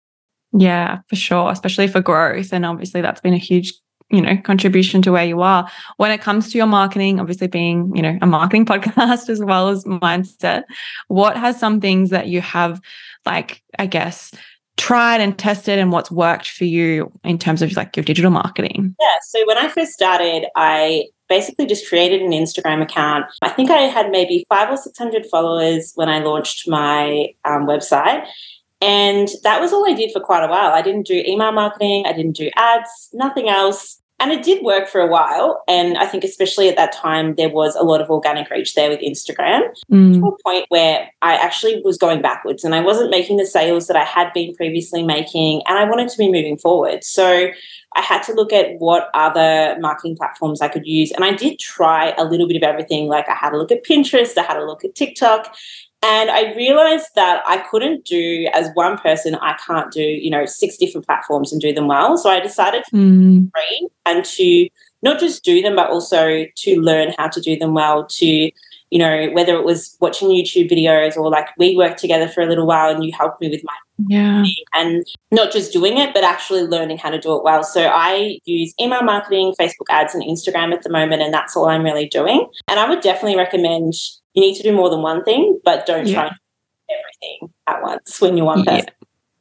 Yeah, 0.52 0.98
for 1.08 1.16
sure, 1.16 1.50
especially 1.50 1.88
for 1.88 2.00
growth. 2.00 2.52
And 2.52 2.66
obviously, 2.66 3.00
that's 3.00 3.20
been 3.20 3.34
a 3.34 3.38
huge 3.38 3.72
you 4.10 4.20
know 4.20 4.36
contribution 4.38 5.02
to 5.02 5.12
where 5.12 5.24
you 5.24 5.40
are 5.40 5.70
when 5.96 6.10
it 6.10 6.20
comes 6.20 6.50
to 6.50 6.58
your 6.58 6.66
marketing 6.66 7.20
obviously 7.20 7.46
being 7.46 7.94
you 7.94 8.02
know 8.02 8.18
a 8.22 8.26
marketing 8.26 8.64
podcast 8.66 9.28
as 9.28 9.40
well 9.40 9.68
as 9.68 9.84
mindset 9.84 10.64
what 11.08 11.36
has 11.36 11.58
some 11.58 11.80
things 11.80 12.10
that 12.10 12.28
you 12.28 12.40
have 12.40 12.80
like 13.26 13.62
i 13.78 13.86
guess 13.86 14.32
tried 14.76 15.20
and 15.20 15.38
tested 15.38 15.78
and 15.78 15.92
what's 15.92 16.10
worked 16.10 16.48
for 16.50 16.64
you 16.64 17.12
in 17.24 17.38
terms 17.38 17.60
of 17.60 17.74
like 17.76 17.96
your 17.96 18.04
digital 18.04 18.30
marketing 18.30 18.94
yeah 19.00 19.18
so 19.22 19.46
when 19.46 19.58
i 19.58 19.68
first 19.68 19.92
started 19.92 20.46
i 20.56 21.04
basically 21.30 21.64
just 21.64 21.88
created 21.88 22.20
an 22.20 22.32
Instagram 22.32 22.82
account. 22.82 23.24
I 23.40 23.48
think 23.48 23.70
I 23.70 23.82
had 23.82 24.10
maybe 24.10 24.44
five 24.50 24.68
or 24.68 24.76
600 24.76 25.24
followers 25.26 25.92
when 25.94 26.10
I 26.10 26.18
launched 26.18 26.68
my 26.68 27.28
um, 27.46 27.66
website. 27.66 28.26
And 28.82 29.28
that 29.44 29.60
was 29.60 29.72
all 29.72 29.88
I 29.88 29.94
did 29.94 30.10
for 30.10 30.20
quite 30.20 30.42
a 30.42 30.48
while. 30.48 30.72
I 30.72 30.82
didn't 30.82 31.06
do 31.06 31.22
email 31.26 31.52
marketing, 31.52 32.04
I 32.06 32.12
didn't 32.12 32.36
do 32.36 32.50
ads, 32.56 33.10
nothing 33.12 33.48
else. 33.48 33.99
And 34.20 34.30
it 34.30 34.42
did 34.42 34.62
work 34.62 34.86
for 34.86 35.00
a 35.00 35.06
while. 35.06 35.62
And 35.66 35.96
I 35.96 36.06
think, 36.06 36.24
especially 36.24 36.68
at 36.68 36.76
that 36.76 36.92
time, 36.92 37.34
there 37.36 37.48
was 37.48 37.74
a 37.74 37.82
lot 37.82 38.02
of 38.02 38.10
organic 38.10 38.50
reach 38.50 38.74
there 38.74 38.90
with 38.90 39.00
Instagram 39.00 39.62
mm. 39.90 40.14
to 40.14 40.26
a 40.26 40.42
point 40.44 40.66
where 40.68 41.10
I 41.22 41.34
actually 41.34 41.80
was 41.82 41.96
going 41.96 42.20
backwards 42.20 42.62
and 42.62 42.74
I 42.74 42.80
wasn't 42.80 43.10
making 43.10 43.38
the 43.38 43.46
sales 43.46 43.86
that 43.86 43.96
I 43.96 44.04
had 44.04 44.32
been 44.34 44.54
previously 44.54 45.02
making. 45.02 45.62
And 45.66 45.78
I 45.78 45.84
wanted 45.84 46.10
to 46.10 46.18
be 46.18 46.30
moving 46.30 46.58
forward. 46.58 47.02
So 47.02 47.48
I 47.96 48.02
had 48.02 48.22
to 48.24 48.34
look 48.34 48.52
at 48.52 48.78
what 48.78 49.08
other 49.14 49.76
marketing 49.80 50.16
platforms 50.16 50.60
I 50.60 50.68
could 50.68 50.86
use. 50.86 51.10
And 51.12 51.24
I 51.24 51.32
did 51.32 51.58
try 51.58 52.14
a 52.18 52.24
little 52.24 52.46
bit 52.46 52.56
of 52.56 52.62
everything. 52.62 53.08
Like 53.08 53.28
I 53.28 53.34
had 53.34 53.54
a 53.54 53.56
look 53.56 53.72
at 53.72 53.84
Pinterest, 53.84 54.36
I 54.36 54.42
had 54.42 54.58
a 54.58 54.64
look 54.64 54.84
at 54.84 54.94
TikTok. 54.94 55.56
And 56.02 56.30
I 56.30 56.54
realized 56.54 57.08
that 57.14 57.42
I 57.46 57.58
couldn't 57.58 58.06
do, 58.06 58.48
as 58.54 58.70
one 58.74 58.96
person, 58.96 59.34
I 59.34 59.54
can't 59.66 59.92
do, 59.92 60.02
you 60.02 60.30
know, 60.30 60.46
six 60.46 60.78
different 60.78 61.06
platforms 61.06 61.52
and 61.52 61.60
do 61.60 61.74
them 61.74 61.88
well. 61.88 62.16
So 62.16 62.30
I 62.30 62.40
decided 62.40 62.84
to 62.88 62.96
mm. 62.96 63.50
and 64.06 64.24
to 64.24 64.68
not 65.02 65.20
just 65.20 65.44
do 65.44 65.60
them, 65.60 65.76
but 65.76 65.90
also 65.90 66.46
to 66.54 66.80
learn 66.80 67.12
how 67.18 67.28
to 67.28 67.40
do 67.40 67.56
them 67.58 67.74
well, 67.74 68.06
to 68.06 68.50
you 68.90 68.98
know, 68.98 69.30
whether 69.32 69.54
it 69.54 69.64
was 69.64 69.96
watching 70.00 70.30
YouTube 70.30 70.68
videos 70.68 71.16
or 71.16 71.30
like 71.30 71.46
we 71.56 71.76
worked 71.76 72.00
together 72.00 72.26
for 72.26 72.42
a 72.42 72.46
little 72.46 72.66
while 72.66 72.92
and 72.92 73.04
you 73.04 73.12
helped 73.16 73.40
me 73.40 73.48
with 73.48 73.62
my 73.62 73.74
yeah 74.08 74.44
and 74.72 75.06
not 75.30 75.52
just 75.52 75.72
doing 75.72 75.98
it 75.98 76.14
but 76.14 76.24
actually 76.24 76.62
learning 76.62 76.96
how 76.96 77.10
to 77.10 77.18
do 77.18 77.36
it 77.36 77.44
well 77.44 77.62
so 77.62 77.86
i 77.88 78.38
use 78.44 78.72
email 78.80 79.02
marketing 79.02 79.54
facebook 79.60 79.90
ads 79.90 80.14
and 80.14 80.22
instagram 80.22 80.72
at 80.72 80.82
the 80.82 80.90
moment 80.90 81.20
and 81.22 81.34
that's 81.34 81.56
all 81.56 81.66
i'm 81.66 81.82
really 81.82 82.08
doing 82.08 82.48
and 82.68 82.80
i 82.80 82.88
would 82.88 83.00
definitely 83.00 83.36
recommend 83.36 83.92
you 84.34 84.42
need 84.42 84.54
to 84.54 84.62
do 84.62 84.72
more 84.72 84.90
than 84.90 85.02
one 85.02 85.24
thing 85.24 85.58
but 85.64 85.86
don't 85.86 86.06
yeah. 86.06 86.14
try 86.14 86.30
everything 86.90 87.54
at 87.66 87.82
once 87.82 88.20
when 88.20 88.36
you're 88.36 88.46
one 88.46 88.64
person 88.64 88.88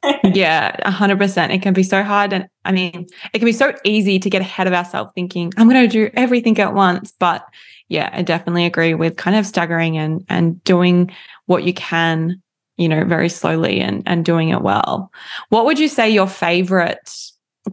yeah, 0.24 0.76
100%. 0.90 1.54
It 1.54 1.62
can 1.62 1.74
be 1.74 1.82
so 1.82 2.02
hard. 2.02 2.32
And 2.32 2.48
I 2.64 2.72
mean, 2.72 3.06
it 3.32 3.38
can 3.38 3.44
be 3.44 3.52
so 3.52 3.74
easy 3.84 4.18
to 4.18 4.30
get 4.30 4.40
ahead 4.40 4.66
of 4.66 4.72
ourselves 4.72 5.12
thinking, 5.14 5.52
I'm 5.56 5.68
going 5.68 5.88
to 5.88 5.92
do 5.92 6.10
everything 6.14 6.58
at 6.58 6.74
once. 6.74 7.12
But 7.18 7.44
yeah, 7.88 8.08
I 8.12 8.22
definitely 8.22 8.64
agree 8.64 8.94
with 8.94 9.16
kind 9.16 9.36
of 9.36 9.46
staggering 9.46 9.98
and, 9.98 10.24
and 10.28 10.62
doing 10.64 11.10
what 11.46 11.64
you 11.64 11.74
can, 11.74 12.40
you 12.76 12.88
know, 12.88 13.04
very 13.04 13.28
slowly 13.28 13.80
and, 13.80 14.02
and 14.06 14.24
doing 14.24 14.48
it 14.48 14.62
well. 14.62 15.12
What 15.50 15.66
would 15.66 15.78
you 15.78 15.88
say 15.88 16.08
your 16.08 16.28
favorite 16.28 17.14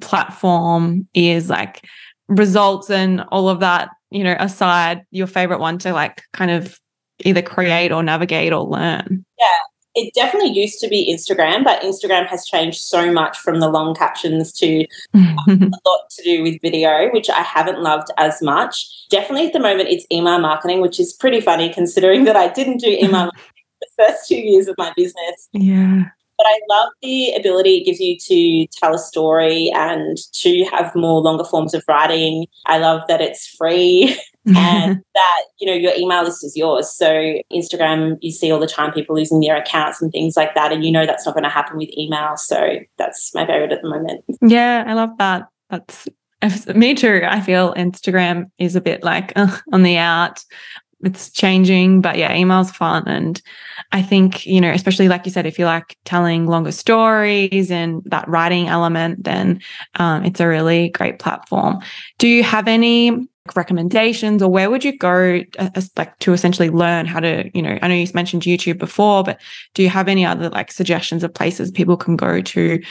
platform 0.02 1.08
is 1.14 1.50
like 1.50 1.86
results 2.28 2.90
and 2.90 3.22
all 3.30 3.48
of 3.48 3.62
that, 3.62 3.90
you 4.10 4.24
know, 4.24 4.36
aside, 4.40 5.06
your 5.12 5.28
favorite 5.28 5.60
one 5.60 5.78
to 5.80 5.94
like 5.94 6.24
kind 6.34 6.52
of 6.52 6.78
either 7.26 7.42
create 7.42 7.92
or 7.92 8.04
navigate 8.04 8.54
or 8.54 8.64
learn? 8.64 9.26
Yeah 9.38 9.46
it 9.98 10.14
definitely 10.14 10.52
used 10.52 10.80
to 10.80 10.88
be 10.88 11.12
Instagram, 11.12 11.64
but 11.64 11.82
Instagram 11.82 12.28
has 12.28 12.46
changed 12.46 12.82
so 12.82 13.12
much 13.12 13.36
from 13.36 13.60
the 13.60 13.68
long 13.68 13.96
captions 13.96 14.54
to 14.54 14.86
um, 15.16 15.36
a 15.48 15.90
lot 15.90 16.10
to 16.12 16.24
do 16.24 16.44
with 16.44 16.62
video, 16.62 17.10
which 17.12 17.32
I 17.32 17.42
haven't 17.42 17.82
loved 17.82 18.10
as 18.18 18.40
much. 18.40 19.08
Definitely 19.10 19.48
at 19.48 19.54
the 19.54 19.60
moment, 19.60 19.90
it's 19.90 20.06
email 20.12 20.38
marketing, 20.38 20.82
which 20.82 21.00
is 21.00 21.14
pretty 21.14 21.42
funny 21.42 21.74
considering 21.74 22.26
that 22.26 22.36
I 22.36 22.48
didn't 22.48 22.78
do 22.78 22.90
email 22.90 23.32
the 23.82 23.88
first 23.98 24.28
two 24.28 24.38
years 24.38 24.68
of 24.68 24.76
my 24.78 24.94
business. 24.96 25.50
Yeah. 25.52 26.04
But 26.38 26.46
I 26.46 26.60
love 26.70 26.90
the 27.02 27.34
ability 27.34 27.78
it 27.78 27.86
gives 27.86 28.00
you 28.00 28.18
to 28.20 28.68
tell 28.78 28.94
a 28.94 29.00
story 29.00 29.72
and 29.74 30.16
to 30.34 30.64
have 30.66 30.94
more 30.96 31.22
longer 31.22 31.44
forms 31.44 31.74
of 31.74 31.84
writing. 31.88 32.46
I 32.68 32.78
love 32.78 33.02
that 33.08 33.22
it's 33.22 33.48
free. 33.48 34.16
and 34.56 35.02
that 35.16 35.42
you 35.60 35.68
know 35.68 35.74
your 35.74 35.94
email 35.96 36.24
list 36.24 36.44
is 36.44 36.56
yours. 36.56 36.92
So 36.92 37.42
instagram 37.52 38.18
you 38.22 38.32
see 38.32 38.52
all 38.52 38.60
the 38.60 38.68
time 38.68 38.94
people 38.94 39.16
losing 39.16 39.40
their 39.40 39.58
accounts 39.58 40.02
and 40.02 40.12
things 40.12 40.38
like 40.38 40.56
that 40.56 40.72
and 40.72 40.86
you 40.86 40.92
know 40.92 41.06
that's 41.06 41.26
not 41.26 41.36
going 41.36 41.44
to 41.44 41.50
happen 41.50 41.78
with 41.78 41.90
email. 41.98 42.38
So 42.38 42.78
that's 42.98 43.34
my 43.34 43.46
favorite 43.46 43.72
at 43.72 43.82
the 43.82 43.90
moment. 43.90 44.24
Yeah 44.42 44.84
i 44.88 44.94
love 44.94 45.18
that. 45.18 45.48
That's 45.70 46.08
me 46.68 46.94
too. 46.94 47.22
I 47.28 47.42
feel 47.42 47.74
instagram 47.74 48.50
is 48.58 48.76
a 48.76 48.82
bit 48.82 49.04
like 49.04 49.34
uh, 49.36 49.58
on 49.74 49.84
the 49.84 49.98
out. 49.98 50.44
It's 51.04 51.30
changing 51.30 52.02
but 52.02 52.18
yeah 52.18 52.34
email's 52.34 52.72
fun. 52.72 53.08
And 53.08 53.42
i 53.92 54.02
think 54.02 54.46
you 54.46 54.62
know 54.62 54.72
especially 54.72 55.08
like 55.08 55.26
you 55.26 55.32
said 55.32 55.46
if 55.46 55.60
you 55.60 55.66
like 55.66 55.96
telling 56.06 56.48
longer 56.48 56.72
stories 56.72 57.70
and 57.72 58.02
that 58.06 58.28
writing 58.28 58.68
element 58.68 59.24
then 59.24 59.62
um, 59.96 60.26
it's 60.26 60.40
a 60.40 60.48
really 60.48 60.90
great 60.90 61.20
platform. 61.20 61.80
Do 62.18 62.28
you 62.28 62.44
have 62.44 62.68
any 62.68 63.28
recommendations 63.56 64.42
or 64.42 64.50
where 64.50 64.70
would 64.70 64.84
you 64.84 64.98
go 64.98 65.42
uh, 65.60 65.82
like 65.96 66.18
to 66.20 66.34
essentially 66.34 66.70
learn 66.70 67.06
how 67.06 67.20
to 67.20 67.50
you 67.54 67.62
know 67.62 67.78
i 67.82 67.88
know 67.88 67.96
you 67.96 68.08
mentioned 68.14 68.44
youtube 68.44 68.78
before 68.78 69.24
but 69.24 69.40
do 69.74 69.84
you 69.84 69.90
have 69.90 70.08
any 70.08 70.26
other 70.26 70.50
like 70.50 70.72
suggestions 70.72 71.24
of 71.24 71.34
places 71.34 71.72
people 71.72 71.98
can 71.98 72.16
go 72.16 72.42
to 72.42 72.82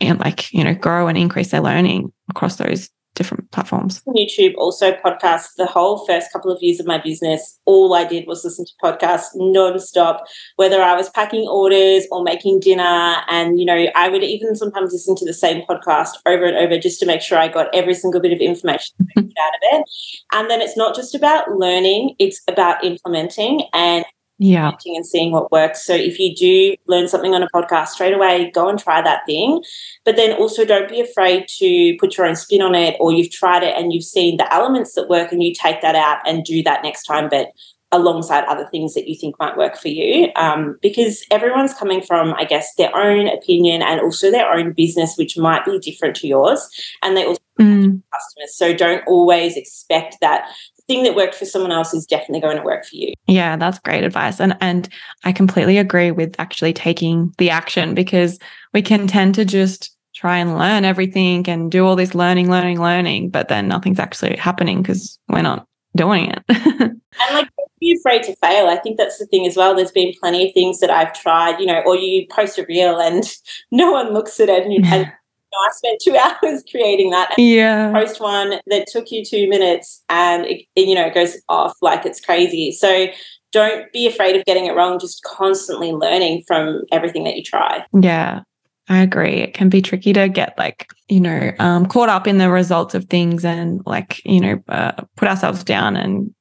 and 0.00 0.18
like 0.20 0.52
you 0.52 0.64
know 0.64 0.74
grow 0.74 1.08
and 1.08 1.16
increase 1.16 1.50
their 1.50 1.60
learning 1.60 2.12
across 2.30 2.56
those 2.56 2.90
different 3.14 3.50
platforms. 3.50 4.02
YouTube, 4.08 4.54
also 4.56 4.92
podcasts. 4.92 5.54
The 5.56 5.66
whole 5.66 6.06
first 6.06 6.32
couple 6.32 6.50
of 6.50 6.62
years 6.62 6.80
of 6.80 6.86
my 6.86 6.98
business, 6.98 7.58
all 7.66 7.94
I 7.94 8.04
did 8.04 8.26
was 8.26 8.44
listen 8.44 8.64
to 8.64 8.72
podcasts 8.82 9.28
non-stop, 9.34 10.24
whether 10.56 10.82
I 10.82 10.96
was 10.96 11.10
packing 11.10 11.46
orders 11.48 12.06
or 12.10 12.22
making 12.22 12.60
dinner. 12.60 13.16
And, 13.28 13.58
you 13.58 13.66
know, 13.66 13.86
I 13.94 14.08
would 14.08 14.22
even 14.22 14.54
sometimes 14.56 14.92
listen 14.92 15.14
to 15.16 15.26
the 15.26 15.34
same 15.34 15.62
podcast 15.68 16.10
over 16.26 16.44
and 16.44 16.56
over 16.56 16.78
just 16.78 17.00
to 17.00 17.06
make 17.06 17.20
sure 17.20 17.38
I 17.38 17.48
got 17.48 17.74
every 17.74 17.94
single 17.94 18.20
bit 18.20 18.32
of 18.32 18.40
information 18.40 18.94
out 19.18 19.24
of 19.26 19.60
it. 19.72 19.84
And 20.32 20.50
then 20.50 20.60
it's 20.60 20.76
not 20.76 20.94
just 20.94 21.14
about 21.14 21.50
learning, 21.50 22.14
it's 22.18 22.42
about 22.48 22.84
implementing 22.84 23.62
and 23.72 24.04
yeah. 24.42 24.72
and 24.84 25.06
seeing 25.06 25.32
what 25.32 25.52
works. 25.52 25.84
So 25.84 25.94
if 25.94 26.18
you 26.18 26.34
do 26.34 26.76
learn 26.86 27.08
something 27.08 27.34
on 27.34 27.42
a 27.42 27.48
podcast 27.50 27.88
straight 27.88 28.14
away 28.14 28.50
go 28.50 28.68
and 28.68 28.78
try 28.78 29.00
that 29.02 29.24
thing. 29.26 29.62
But 30.04 30.16
then 30.16 30.36
also 30.36 30.64
don't 30.64 30.88
be 30.88 31.00
afraid 31.00 31.46
to 31.58 31.96
put 31.98 32.16
your 32.16 32.26
own 32.26 32.36
spin 32.36 32.62
on 32.62 32.74
it 32.74 32.96
or 33.00 33.12
you've 33.12 33.30
tried 33.30 33.62
it 33.62 33.76
and 33.76 33.92
you've 33.92 34.04
seen 34.04 34.36
the 34.36 34.52
elements 34.52 34.94
that 34.94 35.08
work 35.08 35.32
and 35.32 35.42
you 35.42 35.54
take 35.54 35.80
that 35.82 35.94
out 35.94 36.18
and 36.26 36.44
do 36.44 36.62
that 36.62 36.82
next 36.82 37.04
time 37.04 37.28
but 37.28 37.48
alongside 37.94 38.44
other 38.44 38.66
things 38.70 38.94
that 38.94 39.06
you 39.06 39.14
think 39.14 39.38
might 39.38 39.56
work 39.56 39.76
for 39.76 39.88
you. 39.88 40.30
Um, 40.34 40.78
because 40.80 41.24
everyone's 41.30 41.74
coming 41.74 42.00
from 42.00 42.34
i 42.34 42.44
guess 42.44 42.74
their 42.76 42.94
own 42.96 43.28
opinion 43.28 43.82
and 43.82 44.00
also 44.00 44.30
their 44.30 44.50
own 44.50 44.72
business 44.72 45.16
which 45.16 45.36
might 45.36 45.64
be 45.64 45.78
different 45.78 46.16
to 46.16 46.26
yours 46.26 46.68
and 47.02 47.16
they 47.16 47.24
also 47.24 47.42
mm. 47.60 48.02
customers. 48.12 48.56
So 48.56 48.74
don't 48.74 49.06
always 49.06 49.56
expect 49.56 50.18
that 50.20 50.48
thing 50.86 51.02
that 51.04 51.16
worked 51.16 51.34
for 51.34 51.44
someone 51.44 51.72
else 51.72 51.94
is 51.94 52.06
definitely 52.06 52.40
going 52.40 52.56
to 52.56 52.62
work 52.62 52.84
for 52.84 52.96
you. 52.96 53.12
Yeah, 53.26 53.56
that's 53.56 53.78
great 53.78 54.04
advice. 54.04 54.40
And 54.40 54.56
and 54.60 54.88
I 55.24 55.32
completely 55.32 55.78
agree 55.78 56.10
with 56.10 56.34
actually 56.38 56.72
taking 56.72 57.32
the 57.38 57.50
action 57.50 57.94
because 57.94 58.38
we 58.72 58.82
can 58.82 59.06
tend 59.06 59.34
to 59.36 59.44
just 59.44 59.96
try 60.14 60.38
and 60.38 60.58
learn 60.58 60.84
everything 60.84 61.48
and 61.48 61.70
do 61.70 61.86
all 61.86 61.96
this 61.96 62.14
learning, 62.14 62.50
learning, 62.50 62.80
learning, 62.80 63.30
but 63.30 63.48
then 63.48 63.68
nothing's 63.68 63.98
actually 63.98 64.36
happening 64.36 64.82
because 64.82 65.18
we're 65.28 65.42
not 65.42 65.66
doing 65.96 66.30
it. 66.30 66.42
and 66.80 67.00
like 67.32 67.48
be 67.82 67.96
afraid 67.98 68.22
to 68.22 68.36
fail. 68.36 68.68
I 68.68 68.76
think 68.76 68.96
that's 68.96 69.18
the 69.18 69.26
thing 69.26 69.46
as 69.46 69.56
well. 69.56 69.74
There's 69.74 69.90
been 69.90 70.14
plenty 70.20 70.46
of 70.46 70.54
things 70.54 70.78
that 70.80 70.90
I've 70.90 71.12
tried, 71.12 71.58
you 71.58 71.66
know, 71.66 71.82
or 71.84 71.96
you 71.96 72.26
post 72.30 72.58
a 72.58 72.64
reel 72.66 73.00
and 73.00 73.24
no 73.70 73.90
one 73.90 74.12
looks 74.12 74.38
at 74.40 74.48
it 74.48 74.64
and 74.64 74.72
you 74.72 74.80
and 74.84 75.12
I 75.58 75.70
spent 75.72 76.00
two 76.02 76.16
hours 76.44 76.62
creating 76.70 77.10
that. 77.10 77.34
yeah. 77.38 77.92
Post 77.92 78.20
one 78.20 78.60
that 78.66 78.86
took 78.86 79.10
you 79.10 79.24
two 79.24 79.48
minutes 79.48 80.02
and 80.08 80.46
it, 80.46 80.66
you 80.76 80.94
know, 80.94 81.06
it 81.06 81.14
goes 81.14 81.36
off 81.48 81.74
like 81.82 82.06
it's 82.06 82.20
crazy. 82.20 82.72
So 82.72 83.06
don't 83.52 83.92
be 83.92 84.06
afraid 84.06 84.36
of 84.36 84.44
getting 84.44 84.66
it 84.66 84.74
wrong. 84.74 84.98
Just 84.98 85.22
constantly 85.22 85.92
learning 85.92 86.44
from 86.46 86.82
everything 86.90 87.24
that 87.24 87.36
you 87.36 87.42
try. 87.42 87.84
Yeah. 87.92 88.40
I 88.88 88.98
agree. 88.98 89.36
It 89.36 89.54
can 89.54 89.68
be 89.68 89.80
tricky 89.80 90.12
to 90.12 90.28
get 90.28 90.58
like, 90.58 90.90
you 91.08 91.20
know, 91.20 91.52
um, 91.60 91.86
caught 91.86 92.08
up 92.08 92.26
in 92.26 92.38
the 92.38 92.50
results 92.50 92.94
of 92.94 93.04
things 93.04 93.44
and 93.44 93.80
like, 93.86 94.20
you 94.24 94.40
know, 94.40 94.62
uh, 94.68 94.92
put 95.16 95.28
ourselves 95.28 95.62
down 95.62 95.96
and 95.96 96.34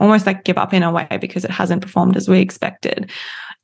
almost 0.00 0.26
like 0.26 0.44
give 0.44 0.58
up 0.58 0.74
in 0.74 0.82
a 0.82 0.90
way 0.90 1.06
because 1.20 1.44
it 1.44 1.50
hasn't 1.50 1.82
performed 1.82 2.16
as 2.16 2.28
we 2.28 2.40
expected. 2.40 3.10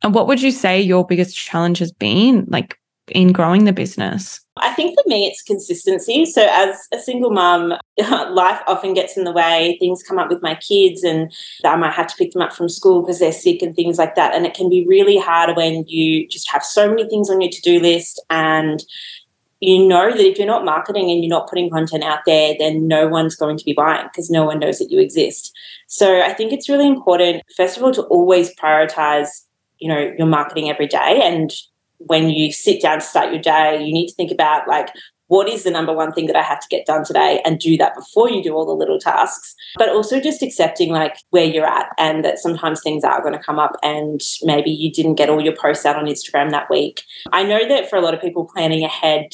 And 0.03 0.15
what 0.15 0.27
would 0.27 0.41
you 0.41 0.51
say 0.51 0.81
your 0.81 1.07
biggest 1.07 1.37
challenge 1.37 1.79
has 1.79 1.93
been, 1.93 2.47
like 2.49 2.79
in 3.15 3.33
growing 3.33 3.65
the 3.65 3.73
business? 3.73 4.41
I 4.59 4.73
think 4.75 4.95
for 4.95 5.09
me, 5.09 5.27
it's 5.27 5.43
consistency. 5.43 6.27
So, 6.27 6.47
as 6.51 6.77
a 6.93 6.99
single 6.99 7.31
mum, 7.31 7.75
life 7.99 8.61
often 8.67 8.95
gets 8.95 9.17
in 9.17 9.25
the 9.25 9.33
way. 9.33 9.77
Things 9.81 10.03
come 10.03 10.19
up 10.19 10.29
with 10.29 10.43
my 10.43 10.55
kids, 10.57 11.03
and 11.03 11.33
I 11.65 11.77
might 11.77 11.95
have 11.95 12.09
to 12.09 12.17
pick 12.17 12.33
them 12.33 12.43
up 12.43 12.53
from 12.53 12.69
school 12.69 13.01
because 13.01 13.19
they're 13.19 13.33
sick 13.33 13.63
and 13.63 13.75
things 13.75 13.99
like 13.99 14.15
that. 14.17 14.35
And 14.35 14.45
it 14.45 14.55
can 14.55 14.69
be 14.69 14.87
really 14.87 15.19
hard 15.19 15.57
when 15.57 15.85
you 15.87 16.29
just 16.29 16.51
have 16.51 16.63
so 16.65 16.89
many 16.89 17.09
things 17.09 17.31
on 17.31 17.41
your 17.41 17.51
to 17.51 17.61
do 17.63 17.81
list 17.81 18.21
and 18.31 18.85
you 19.63 19.87
know 19.87 20.11
that 20.11 20.27
if 20.27 20.39
you're 20.39 20.47
not 20.47 20.65
marketing 20.65 21.09
and 21.09 21.23
you're 21.23 21.31
not 21.31 21.49
putting 21.49 21.71
content 21.71 22.03
out 22.03 22.19
there, 22.27 22.55
then 22.59 22.89
no 22.89 23.07
one's 23.07 23.37
going 23.37 23.57
to 23.57 23.65
be 23.65 23.73
buying 23.73 24.09
because 24.09 24.29
no 24.29 24.45
one 24.45 24.59
knows 24.59 24.81
that 24.81 24.91
you 24.91 24.99
exist. 24.99 25.57
So 25.87 26.21
I 26.21 26.33
think 26.33 26.53
it's 26.53 26.69
really 26.69 26.89
important, 26.89 27.45
first 27.57 27.77
of 27.77 27.85
all, 27.85 27.93
to 27.93 28.03
always 28.03 28.53
prioritize, 28.57 29.29
you 29.79 29.89
know, 29.89 30.13
your 30.19 30.27
marketing 30.27 30.69
every 30.69 30.89
day 30.89 31.21
and 31.23 31.55
when 32.07 32.31
you 32.31 32.53
sit 32.53 32.81
down 32.81 33.01
to 33.01 33.05
start 33.05 33.33
your 33.33 33.43
day, 33.43 33.83
you 33.83 33.93
need 33.93 34.09
to 34.09 34.15
think 34.15 34.31
about 34.31 34.69
like, 34.69 34.89
what 35.29 35.49
is 35.49 35.63
the 35.63 35.71
number 35.71 35.95
one 35.95 36.13
thing 36.13 36.27
that 36.27 36.37
I 36.37 36.43
have 36.43 36.61
to 36.61 36.69
get 36.69 36.85
done 36.85 37.05
today 37.05 37.41
and 37.45 37.59
do 37.59 37.79
that 37.79 37.95
before 37.95 38.29
you 38.29 38.43
do 38.43 38.53
all 38.53 38.67
the 38.67 38.73
little 38.73 38.99
tasks. 38.99 39.55
But 39.79 39.89
also 39.89 40.21
just 40.21 40.43
accepting 40.43 40.91
like 40.91 41.17
where 41.31 41.47
you're 41.47 41.67
at 41.67 41.89
and 41.97 42.23
that 42.23 42.39
sometimes 42.39 42.83
things 42.83 43.03
are 43.03 43.23
going 43.23 43.33
to 43.33 43.43
come 43.43 43.59
up 43.59 43.73
and 43.83 44.21
maybe 44.43 44.71
you 44.71 44.93
didn't 44.93 45.15
get 45.15 45.31
all 45.31 45.41
your 45.41 45.57
posts 45.57 45.87
out 45.87 45.97
on 45.97 46.05
Instagram 46.05 46.51
that 46.51 46.69
week. 46.69 47.03
I 47.33 47.45
know 47.45 47.67
that 47.67 47.89
for 47.89 47.97
a 47.97 48.03
lot 48.03 48.13
of 48.13 48.21
people, 48.21 48.45
planning 48.45 48.85
ahead 48.85 49.33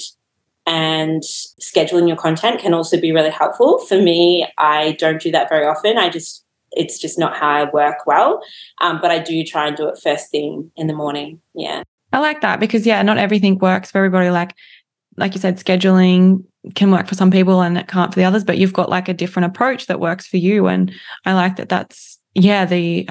and 0.67 1.23
scheduling 1.61 2.07
your 2.07 2.17
content 2.17 2.61
can 2.61 2.75
also 2.75 3.01
be 3.01 3.11
really 3.11 3.31
helpful. 3.31 3.79
For 3.79 4.01
me, 4.01 4.47
I 4.57 4.93
don't 5.01 5.21
do 5.21 5.33
that 5.33 5.49
very 5.49 5.67
often. 5.67 5.99
I 5.99 6.11
just 6.11 6.45
it's 6.71 7.01
just 7.01 7.19
not 7.19 7.37
how 7.37 7.49
I 7.49 7.71
work 7.71 8.07
well. 8.07 8.41
Um, 8.81 9.01
but 9.01 9.11
I 9.11 9.19
do 9.19 9.43
try 9.43 9.67
and 9.67 9.77
do 9.77 9.89
it 9.89 9.99
first 10.01 10.31
thing 10.31 10.71
in 10.77 10.87
the 10.87 10.95
morning. 10.95 11.41
Yeah. 11.55 11.83
I 12.13 12.19
like 12.21 12.41
that 12.41 12.61
because 12.61 12.87
yeah, 12.87 13.03
not 13.03 13.19
everything 13.19 13.59
works 13.59 13.91
for 13.91 13.99
everybody. 13.99 14.31
Like, 14.31 14.55
like 15.17 15.35
you 15.35 15.41
said, 15.41 15.59
scheduling 15.59 16.45
can 16.75 16.91
work 16.91 17.07
for 17.07 17.15
some 17.15 17.31
people 17.31 17.61
and 17.61 17.77
it 17.77 17.89
can't 17.89 18.13
for 18.13 18.21
the 18.21 18.25
others. 18.25 18.45
But 18.45 18.59
you've 18.59 18.73
got 18.73 18.89
like 18.89 19.09
a 19.09 19.15
different 19.15 19.47
approach 19.47 19.87
that 19.87 20.01
works 20.01 20.27
for 20.27 20.37
you, 20.37 20.67
and 20.67 20.93
I 21.27 21.35
like 21.35 21.57
that. 21.57 21.69
That's 21.69 22.19
yeah, 22.35 22.65
the 22.65 23.09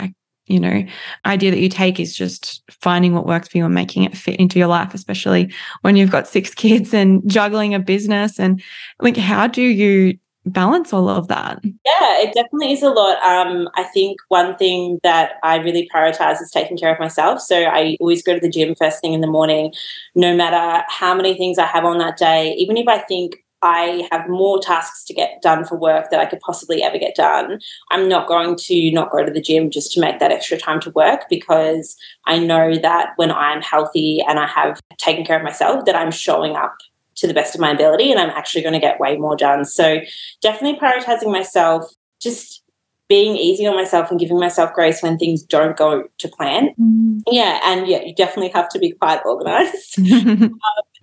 you 0.48 0.60
know 0.60 0.84
idea 1.26 1.52
that 1.52 1.60
you 1.60 1.70
take 1.70 2.00
is 2.00 2.16
just 2.16 2.64
finding 2.72 3.14
what 3.14 3.26
works 3.28 3.50
for 3.50 3.58
you 3.58 3.66
and 3.66 3.74
making 3.74 4.04
it 4.04 4.18
fit 4.18 4.40
into 4.40 4.58
your 4.58 4.68
life, 4.68 4.94
especially 4.94 5.54
when 5.82 5.96
you've 5.96 6.12
got 6.12 6.28
six 6.28 6.54
kids 6.56 6.94
and 6.94 7.22
juggling 7.30 7.74
a 7.74 7.80
business. 7.80 8.40
And 8.40 8.62
like, 9.00 9.18
how 9.18 9.48
do 9.48 9.62
you 9.62 10.18
balance 10.48 10.94
all 10.94 11.10
of 11.10 11.28
that? 11.28 11.60
Yeah, 11.64 12.20
it 12.20 12.34
definitely 12.34 12.74
is 12.74 12.84
a 12.84 12.90
lot. 12.90 13.22
Um, 13.24 13.70
I 13.76 13.84
think 13.84 14.18
one 14.30 14.56
thing 14.58 15.00
that 15.04 15.34
I 15.44 15.58
really 15.58 15.90
prioritize 15.94 16.42
is 16.42 16.52
taking 16.52 16.78
care 16.78 16.94
of 16.94 17.00
myself. 17.00 17.42
So 17.42 17.64
I 17.64 17.98
always 18.00 18.24
go 18.24 18.34
to 18.34 18.40
the 18.40 18.50
gym 18.50 18.76
first 18.76 19.02
thing 19.02 19.14
in 19.14 19.22
the 19.22 19.28
morning, 19.28 19.74
no 20.16 20.36
matter 20.36 20.84
how 20.90 21.14
many 21.16 21.36
things 21.36 21.58
I 21.58 21.66
have 21.66 21.86
on 21.86 21.98
that 22.00 22.18
day. 22.18 22.54
Even 22.58 22.78
if 22.78 22.88
I 22.88 23.00
think 23.00 23.44
I 23.62 24.08
have 24.12 24.30
more 24.30 24.60
tasks 24.60 25.04
to 25.06 25.14
get 25.14 25.42
done 25.42 25.66
for 25.66 25.78
work 25.78 26.12
that 26.12 26.20
I 26.20 26.26
could 26.26 26.40
possibly 26.40 26.84
ever 26.84 26.98
get 26.98 27.16
done. 27.16 27.60
I'm 27.90 28.08
not 28.08 28.28
going 28.28 28.56
to 28.56 28.92
not 28.92 29.12
go 29.12 29.26
to 29.26 29.32
the 29.32 29.42
gym 29.42 29.72
just 29.72 29.92
to 29.94 30.00
make 30.00 30.20
that 30.20 30.32
extra 30.32 30.58
time 30.58 30.80
to 30.82 30.92
work 30.92 31.22
because 31.30 31.96
I 32.26 32.38
know 32.38 32.76
that 32.76 33.14
when 33.16 33.32
I'm 33.32 33.62
healthy 33.62 34.22
and 34.28 34.40
I 34.40 34.46
have 34.48 34.80
taken 35.00 35.26
care 35.26 35.38
of 35.38 35.44
myself, 35.44 35.86
that 35.86 35.96
I'm 35.96 36.12
showing 36.12 36.56
up 36.56 36.76
to 37.18 37.28
the 37.28 37.34
best 37.34 37.56
of 37.56 37.62
my 37.62 37.72
ability 37.72 38.12
and 38.12 38.20
I'm 38.20 38.30
actually 38.30 38.62
going 38.62 38.74
to 38.74 38.80
get 38.80 39.00
way 39.00 39.18
more 39.18 39.36
done. 39.36 39.66
So 39.66 40.00
definitely 40.42 40.80
prioritizing 40.80 41.32
myself, 41.32 41.92
just 42.22 42.64
being 43.10 43.38
easy 43.38 43.66
on 43.66 43.76
myself 43.76 44.12
and 44.12 44.20
giving 44.20 44.40
myself 44.40 44.74
grace 44.74 45.02
when 45.02 45.18
things 45.18 45.42
don't 45.42 45.78
go 45.78 46.04
to 46.18 46.28
plan. 46.28 46.70
Mm. 46.80 47.22
Yeah, 47.32 47.60
and 47.64 47.88
yeah, 47.88 48.02
you 48.04 48.14
definitely 48.14 48.50
have 48.50 48.68
to 48.70 48.80
be 48.80 48.92
quite 48.92 49.22
organized. 49.26 49.98
um, 50.00 50.06
and 50.12 50.52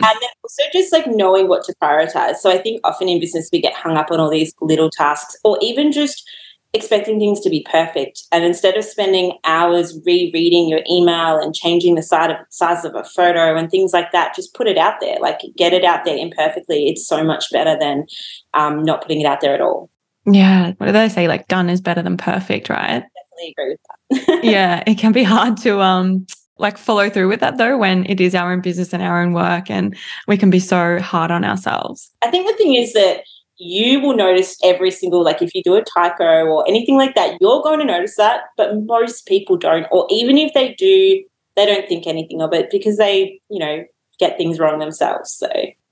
then 0.01 0.31
also 0.43 0.63
just 0.73 0.93
like 0.93 1.07
knowing 1.07 1.49
what 1.49 1.65
to 1.65 1.75
prioritize. 1.83 2.37
So 2.37 2.51
I 2.51 2.59
think 2.59 2.81
often 2.85 3.09
in 3.09 3.21
business 3.21 3.49
we 3.53 3.61
get 3.61 3.75
hung 3.75 3.97
up 3.97 4.11
on 4.11 4.21
all 4.21 4.31
these 4.31 4.55
little 4.61 4.91
tasks 4.91 5.37
or 5.45 5.59
even 5.63 5.93
just 5.93 6.29
expecting 6.75 7.19
things 7.19 7.41
to 7.41 7.49
be 7.49 7.65
perfect. 7.71 8.25
And 8.33 8.45
instead 8.45 8.77
of 8.77 8.85
spending 8.85 9.39
hours 9.45 9.99
rereading 10.05 10.69
your 10.69 10.81
email 10.91 11.39
and 11.39 11.55
changing 11.55 11.95
the 11.95 12.03
size 12.03 12.31
of, 12.31 12.37
size 12.51 12.85
of 12.85 12.95
a 12.97 13.05
photo 13.05 13.57
and 13.57 13.71
things 13.71 13.93
like 13.93 14.11
that, 14.13 14.35
just 14.35 14.55
put 14.55 14.67
it 14.67 14.77
out 14.77 14.95
there. 15.01 15.17
Like 15.21 15.41
get 15.57 15.73
it 15.73 15.85
out 15.85 16.05
there 16.05 16.17
imperfectly. 16.17 16.89
It's 16.89 17.07
so 17.07 17.23
much 17.23 17.51
better 17.53 17.79
than 17.79 18.07
um, 18.55 18.83
not 18.83 19.03
putting 19.03 19.21
it 19.21 19.27
out 19.27 19.41
there 19.41 19.55
at 19.55 19.61
all. 19.61 19.89
Yeah. 20.27 20.73
What 20.79 20.87
do 20.87 20.93
they 20.93 21.09
say? 21.09 21.29
Like 21.29 21.49
done 21.49 21.71
is 21.71 21.81
better 21.81 22.03
than 22.03 22.17
perfect, 22.17 22.69
right? 22.69 23.05
Definitely 23.05 23.55
agree 23.57 23.77
with 24.11 24.27
that. 24.27 24.45
yeah. 24.45 24.83
It 24.87 24.99
can 24.99 25.13
be 25.13 25.23
hard 25.23 25.57
to 25.59 25.81
um 25.81 26.27
like 26.59 26.79
follow 26.79 27.11
through 27.11 27.29
with 27.29 27.41
that 27.41 27.59
though 27.59 27.77
when 27.77 28.07
it 28.07 28.21
is 28.21 28.35
our 28.35 28.53
own 28.53 28.61
business 28.61 28.93
and 28.93 29.03
our 29.03 29.21
own 29.21 29.33
work 29.33 29.71
and 29.71 29.97
we 30.29 30.37
can 30.37 30.51
be 30.51 30.61
so 30.61 30.99
hard 31.01 31.31
on 31.31 31.45
ourselves. 31.45 32.11
I 32.23 32.31
think 32.31 32.47
the 32.47 32.57
thing 32.57 32.75
is 32.75 32.93
that 32.95 33.25
you 33.57 34.01
will 34.01 34.17
notice 34.17 34.57
every 34.65 34.91
single 34.91 35.23
like 35.23 35.41
if 35.41 35.55
you 35.55 35.63
do 35.63 35.75
a 35.75 35.83
typo 35.83 36.45
or 36.45 36.69
anything 36.69 36.97
like 36.97 37.15
that 37.15 37.37
you're 37.41 37.63
going 37.63 37.79
to 37.79 37.85
notice 37.85 38.17
that 38.17 38.43
but 38.57 38.83
most 38.85 39.27
people 39.27 39.57
don't 39.57 39.87
or 39.91 40.07
even 40.11 40.37
if 40.39 40.53
they 40.55 40.75
do 40.75 41.23
they 41.57 41.67
don't 41.67 41.89
think 41.89 42.07
anything 42.07 42.43
of 42.43 42.53
it 42.53 42.69
because 42.71 42.97
they 42.97 43.41
you 43.51 43.59
know 43.59 43.85
get 44.19 44.37
things 44.37 44.59
wrong 44.59 44.79
themselves 44.79 45.35
so 45.35 45.49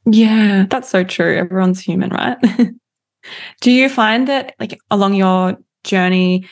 yeah 0.06 0.66
that's 0.68 0.88
so 0.88 1.04
true 1.04 1.36
everyone's 1.36 1.80
human 1.80 2.10
right 2.10 2.36
do 3.60 3.70
you 3.70 3.88
find 3.88 4.26
that 4.26 4.54
like 4.58 4.78
along 4.90 5.14
your 5.14 5.56
journey 5.84 6.48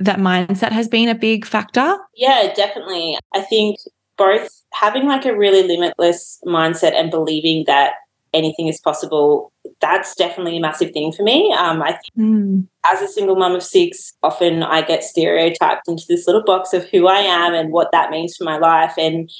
that 0.00 0.18
mindset 0.18 0.72
has 0.72 0.88
been 0.88 1.08
a 1.08 1.14
big 1.14 1.44
factor? 1.44 1.96
Yeah, 2.16 2.52
definitely. 2.54 3.18
I 3.34 3.42
think 3.42 3.78
both 4.16 4.50
having 4.72 5.06
like 5.06 5.26
a 5.26 5.36
really 5.36 5.62
limitless 5.62 6.40
mindset 6.46 6.94
and 6.94 7.10
believing 7.10 7.64
that 7.66 7.92
anything 8.32 8.68
is 8.68 8.80
possible 8.80 9.52
that's 9.80 10.14
definitely 10.14 10.56
a 10.56 10.60
massive 10.60 10.90
thing 10.92 11.12
for 11.12 11.22
me. 11.22 11.52
Um, 11.58 11.82
i 11.82 11.92
think 11.92 12.14
mm. 12.18 12.66
as 12.90 13.00
a 13.02 13.08
single 13.08 13.36
mum 13.36 13.54
of 13.54 13.62
six 13.62 14.12
often 14.22 14.62
i 14.62 14.82
get 14.82 15.04
stereotyped 15.04 15.88
into 15.88 16.04
this 16.08 16.26
little 16.26 16.44
box 16.44 16.72
of 16.72 16.84
who 16.90 17.08
i 17.08 17.18
am 17.18 17.54
and 17.54 17.72
what 17.72 17.92
that 17.92 18.10
means 18.10 18.36
for 18.36 18.44
my 18.44 18.58
life. 18.58 18.94
And 18.96 19.30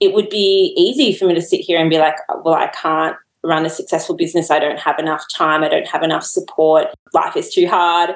it 0.00 0.14
would 0.14 0.30
be 0.30 0.74
easy 0.76 1.12
for 1.14 1.26
me 1.26 1.34
to 1.34 1.42
sit 1.42 1.60
here 1.60 1.78
and 1.78 1.90
be 1.90 1.98
like 1.98 2.16
well 2.44 2.54
i 2.54 2.68
can't 2.68 3.16
run 3.42 3.66
a 3.66 3.70
successful 3.70 4.16
business. 4.16 4.50
I 4.50 4.58
don't 4.58 4.78
have 4.78 4.98
enough 4.98 5.24
time. 5.34 5.62
I 5.62 5.68
don't 5.68 5.86
have 5.86 6.02
enough 6.02 6.24
support. 6.24 6.88
Life 7.12 7.36
is 7.36 7.52
too 7.52 7.66
hard. 7.66 8.10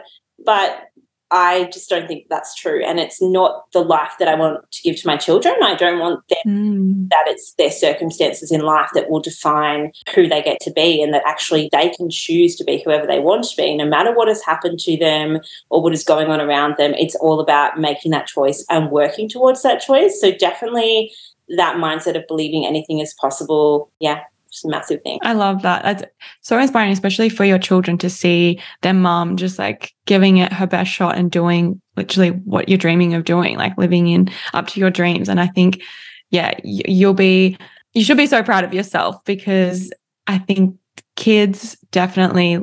But 0.44 0.88
I 1.30 1.64
just 1.72 1.88
don't 1.88 2.06
think 2.06 2.26
that's 2.28 2.54
true. 2.54 2.84
And 2.84 3.00
it's 3.00 3.20
not 3.20 3.64
the 3.72 3.80
life 3.80 4.12
that 4.18 4.28
I 4.28 4.34
want 4.34 4.70
to 4.70 4.82
give 4.82 5.00
to 5.00 5.06
my 5.06 5.16
children. 5.16 5.54
I 5.62 5.74
don't 5.74 5.98
want 5.98 6.20
them 6.28 6.38
mm. 6.46 7.08
that 7.08 7.24
it's 7.26 7.54
their 7.54 7.70
circumstances 7.70 8.52
in 8.52 8.60
life 8.60 8.90
that 8.94 9.10
will 9.10 9.20
define 9.20 9.90
who 10.14 10.28
they 10.28 10.42
get 10.42 10.60
to 10.60 10.70
be 10.70 11.02
and 11.02 11.12
that 11.14 11.24
actually 11.26 11.68
they 11.72 11.90
can 11.90 12.10
choose 12.10 12.56
to 12.56 12.64
be 12.64 12.82
whoever 12.84 13.06
they 13.06 13.18
want 13.18 13.44
to 13.44 13.56
be, 13.56 13.76
no 13.76 13.86
matter 13.86 14.14
what 14.14 14.28
has 14.28 14.44
happened 14.44 14.78
to 14.80 14.96
them 14.96 15.40
or 15.70 15.82
what 15.82 15.94
is 15.94 16.04
going 16.04 16.28
on 16.28 16.40
around 16.40 16.76
them. 16.76 16.94
It's 16.94 17.16
all 17.16 17.40
about 17.40 17.80
making 17.80 18.12
that 18.12 18.26
choice 18.26 18.64
and 18.70 18.90
working 18.90 19.28
towards 19.28 19.62
that 19.62 19.80
choice. 19.80 20.20
So 20.20 20.30
definitely 20.30 21.12
that 21.56 21.76
mindset 21.76 22.16
of 22.16 22.26
believing 22.26 22.66
anything 22.66 23.00
is 23.00 23.14
possible. 23.14 23.90
Yeah, 23.98 24.20
just 24.54 24.64
a 24.64 24.68
massive 24.68 25.02
thing. 25.02 25.18
I 25.22 25.32
love 25.32 25.62
that. 25.62 25.82
That's 25.82 26.04
so 26.40 26.58
inspiring, 26.58 26.92
especially 26.92 27.28
for 27.28 27.44
your 27.44 27.58
children 27.58 27.98
to 27.98 28.08
see 28.08 28.60
their 28.82 28.94
mom 28.94 29.36
just 29.36 29.58
like 29.58 29.92
giving 30.06 30.36
it 30.38 30.52
her 30.52 30.66
best 30.66 30.90
shot 30.90 31.18
and 31.18 31.30
doing 31.30 31.80
literally 31.96 32.30
what 32.30 32.68
you're 32.68 32.78
dreaming 32.78 33.14
of 33.14 33.24
doing, 33.24 33.56
like 33.56 33.76
living 33.76 34.08
in 34.08 34.30
up 34.52 34.68
to 34.68 34.80
your 34.80 34.90
dreams. 34.90 35.28
And 35.28 35.40
I 35.40 35.48
think, 35.48 35.82
yeah, 36.30 36.54
you'll 36.62 37.14
be, 37.14 37.58
you 37.92 38.04
should 38.04 38.16
be 38.16 38.26
so 38.26 38.42
proud 38.42 38.64
of 38.64 38.72
yourself 38.72 39.22
because 39.24 39.92
I 40.26 40.38
think 40.38 40.76
kids 41.16 41.76
definitely 41.90 42.62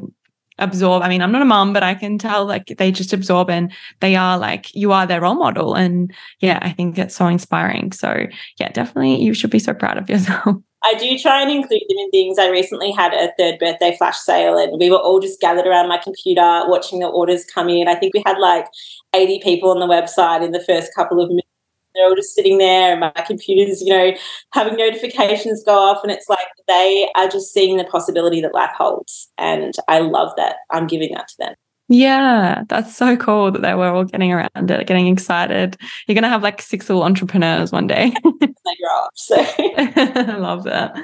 absorb. 0.60 1.04
I 1.04 1.10
mean, 1.10 1.22
I'm 1.22 1.32
not 1.32 1.42
a 1.42 1.46
mom, 1.46 1.74
but 1.74 1.84
I 1.84 1.96
can 1.96 2.18
tell 2.18 2.46
like 2.46 2.68
they 2.78 2.92
just 2.92 3.14
absorb 3.14 3.50
and 3.50 3.72
they 4.00 4.16
are 4.16 4.38
like, 4.38 4.74
you 4.74 4.92
are 4.92 5.06
their 5.06 5.22
role 5.22 5.36
model. 5.36 5.74
And 5.74 6.14
yeah, 6.40 6.60
I 6.62 6.72
think 6.72 6.98
it's 6.98 7.16
so 7.16 7.28
inspiring. 7.28 7.92
So 7.92 8.28
yeah, 8.58 8.70
definitely 8.70 9.22
you 9.22 9.34
should 9.34 9.50
be 9.50 9.60
so 9.60 9.74
proud 9.74 9.98
of 9.98 10.10
yourself. 10.10 10.56
I 10.84 10.96
do 10.96 11.18
try 11.18 11.42
and 11.42 11.52
include 11.52 11.84
them 11.88 11.98
in 12.00 12.10
things. 12.10 12.40
I 12.40 12.50
recently 12.50 12.92
had 12.92 13.14
a 13.14 13.32
third 13.38 13.60
birthday 13.60 13.96
flash 13.98 14.18
sale 14.18 14.58
and 14.58 14.80
we 14.80 14.90
were 14.90 14.98
all 14.98 15.20
just 15.20 15.40
gathered 15.40 15.68
around 15.68 15.90
my 15.90 15.98
computer 15.98 16.64
watching 16.66 17.00
the 17.00 17.08
orders 17.08 17.46
come 17.46 17.70
in. 17.70 17.88
I 17.88 17.96
think 17.96 18.14
we 18.14 18.24
had 18.26 18.40
like 18.40 18.66
80 19.14 19.42
people 19.44 19.70
on 19.70 19.80
the 19.80 19.86
website 19.86 20.44
in 20.44 20.52
the 20.52 20.64
first 20.64 20.94
couple 20.96 21.22
of 21.22 21.30
minutes. 21.30 21.48
They're 21.94 22.06
all 22.06 22.16
just 22.16 22.34
sitting 22.34 22.58
there 22.58 22.92
and 22.92 23.00
my 23.02 23.12
computer's, 23.28 23.82
you 23.82 23.94
know, 23.94 24.14
having 24.54 24.76
notifications 24.76 25.64
go 25.64 25.78
off. 25.78 26.04
And 26.04 26.12
it's 26.12 26.30
like 26.30 26.48
they 26.68 27.08
are 27.16 27.28
just 27.28 27.54
seeing 27.54 27.78
the 27.78 27.84
possibility 27.84 28.42
that 28.42 28.54
life 28.54 28.72
holds. 28.76 29.30
And 29.38 29.76
I 29.88 30.00
love 30.00 30.32
that 30.38 30.56
I'm 30.72 30.88
giving 30.88 31.14
that 31.14 31.28
to 31.28 31.36
them. 31.38 31.54
Yeah, 31.94 32.64
that's 32.70 32.96
so 32.96 33.18
cool 33.18 33.52
that 33.52 33.64
they 33.64 33.74
were 33.74 33.90
all 33.90 34.06
getting 34.06 34.32
around 34.32 34.72
it, 34.72 34.88
getting 34.88 35.08
excited. 35.08 35.76
You're 36.08 36.16
going 36.16 36.24
to 36.24 36.30
have 36.30 36.42
like 36.42 36.62
six 36.62 36.88
little 36.88 37.04
entrepreneurs 37.04 37.74
one 37.74 37.86
day. 37.86 38.14
they 38.24 38.48
grow 38.48 39.00
up. 39.04 39.12
So 39.16 39.36
I 39.60 40.38
love 40.38 40.64
that. 40.64 40.96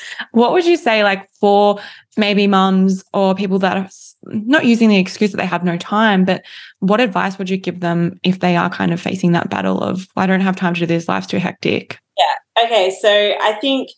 what 0.30 0.52
would 0.52 0.64
you 0.64 0.78
say, 0.78 1.04
like, 1.04 1.28
for 1.34 1.78
maybe 2.16 2.46
mums 2.46 3.04
or 3.12 3.34
people 3.34 3.58
that 3.58 3.76
are 3.76 3.88
not 4.24 4.64
using 4.64 4.88
the 4.88 4.98
excuse 4.98 5.32
that 5.32 5.36
they 5.36 5.44
have 5.44 5.64
no 5.64 5.76
time, 5.76 6.24
but 6.24 6.46
what 6.78 7.02
advice 7.02 7.36
would 7.36 7.50
you 7.50 7.58
give 7.58 7.80
them 7.80 8.18
if 8.22 8.40
they 8.40 8.56
are 8.56 8.70
kind 8.70 8.94
of 8.94 9.00
facing 9.02 9.32
that 9.32 9.50
battle 9.50 9.82
of, 9.82 10.08
I 10.16 10.26
don't 10.26 10.40
have 10.40 10.56
time 10.56 10.72
to 10.72 10.80
do 10.80 10.86
this, 10.86 11.08
life's 11.08 11.26
too 11.26 11.36
hectic? 11.38 11.98
Yeah. 12.16 12.64
Okay. 12.64 12.96
So 13.02 13.36
I 13.42 13.52
think 13.60 13.90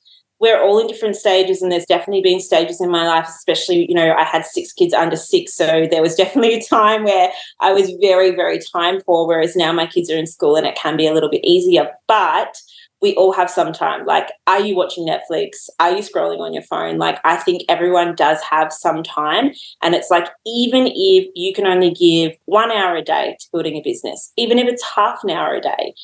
we're 0.42 0.60
all 0.60 0.80
in 0.80 0.88
different 0.88 1.16
stages 1.16 1.62
and 1.62 1.72
there's 1.72 1.86
definitely 1.86 2.20
been 2.20 2.40
stages 2.40 2.80
in 2.80 2.90
my 2.90 3.06
life 3.06 3.26
especially 3.28 3.86
you 3.88 3.94
know 3.94 4.12
i 4.14 4.24
had 4.24 4.44
six 4.44 4.72
kids 4.72 4.92
under 4.92 5.16
six 5.16 5.54
so 5.54 5.86
there 5.90 6.02
was 6.02 6.16
definitely 6.16 6.54
a 6.54 6.62
time 6.62 7.04
where 7.04 7.30
i 7.60 7.72
was 7.72 7.90
very 8.00 8.32
very 8.32 8.58
time 8.58 9.00
poor 9.00 9.26
whereas 9.26 9.56
now 9.56 9.72
my 9.72 9.86
kids 9.86 10.10
are 10.10 10.16
in 10.16 10.26
school 10.26 10.56
and 10.56 10.66
it 10.66 10.74
can 10.74 10.96
be 10.96 11.06
a 11.06 11.12
little 11.12 11.30
bit 11.30 11.44
easier. 11.44 11.90
But 12.08 12.60
we 13.00 13.16
all 13.16 13.32
have 13.32 13.50
some 13.50 13.72
time. 13.72 14.06
Like 14.06 14.30
are 14.46 14.60
you 14.60 14.76
watching 14.76 15.06
netflix? 15.06 15.68
Are 15.80 15.90
you 15.90 16.02
scrolling 16.02 16.38
on 16.38 16.52
your 16.52 16.62
phone? 16.62 16.98
Like 16.98 17.18
i 17.24 17.36
think 17.36 17.62
everyone 17.68 18.14
does 18.14 18.40
have 18.42 18.72
some 18.72 19.02
time. 19.02 19.52
And 19.82 19.94
it's 19.94 20.10
like 20.10 20.28
even 20.46 20.86
if 20.86 21.28
you 21.34 21.52
can 21.52 21.66
only 21.66 21.90
give 21.90 22.32
one 22.46 22.70
hour 22.70 22.96
a 22.96 23.02
day 23.02 23.36
to 23.40 23.46
building 23.52 23.76
a 23.76 23.82
business 23.82 24.32
even 24.36 24.58
if 24.58 24.66
it's 24.66 24.84
half 24.84 25.22
an 25.24 25.30
hour 25.30 25.54
a 25.54 25.60
day 25.60 25.94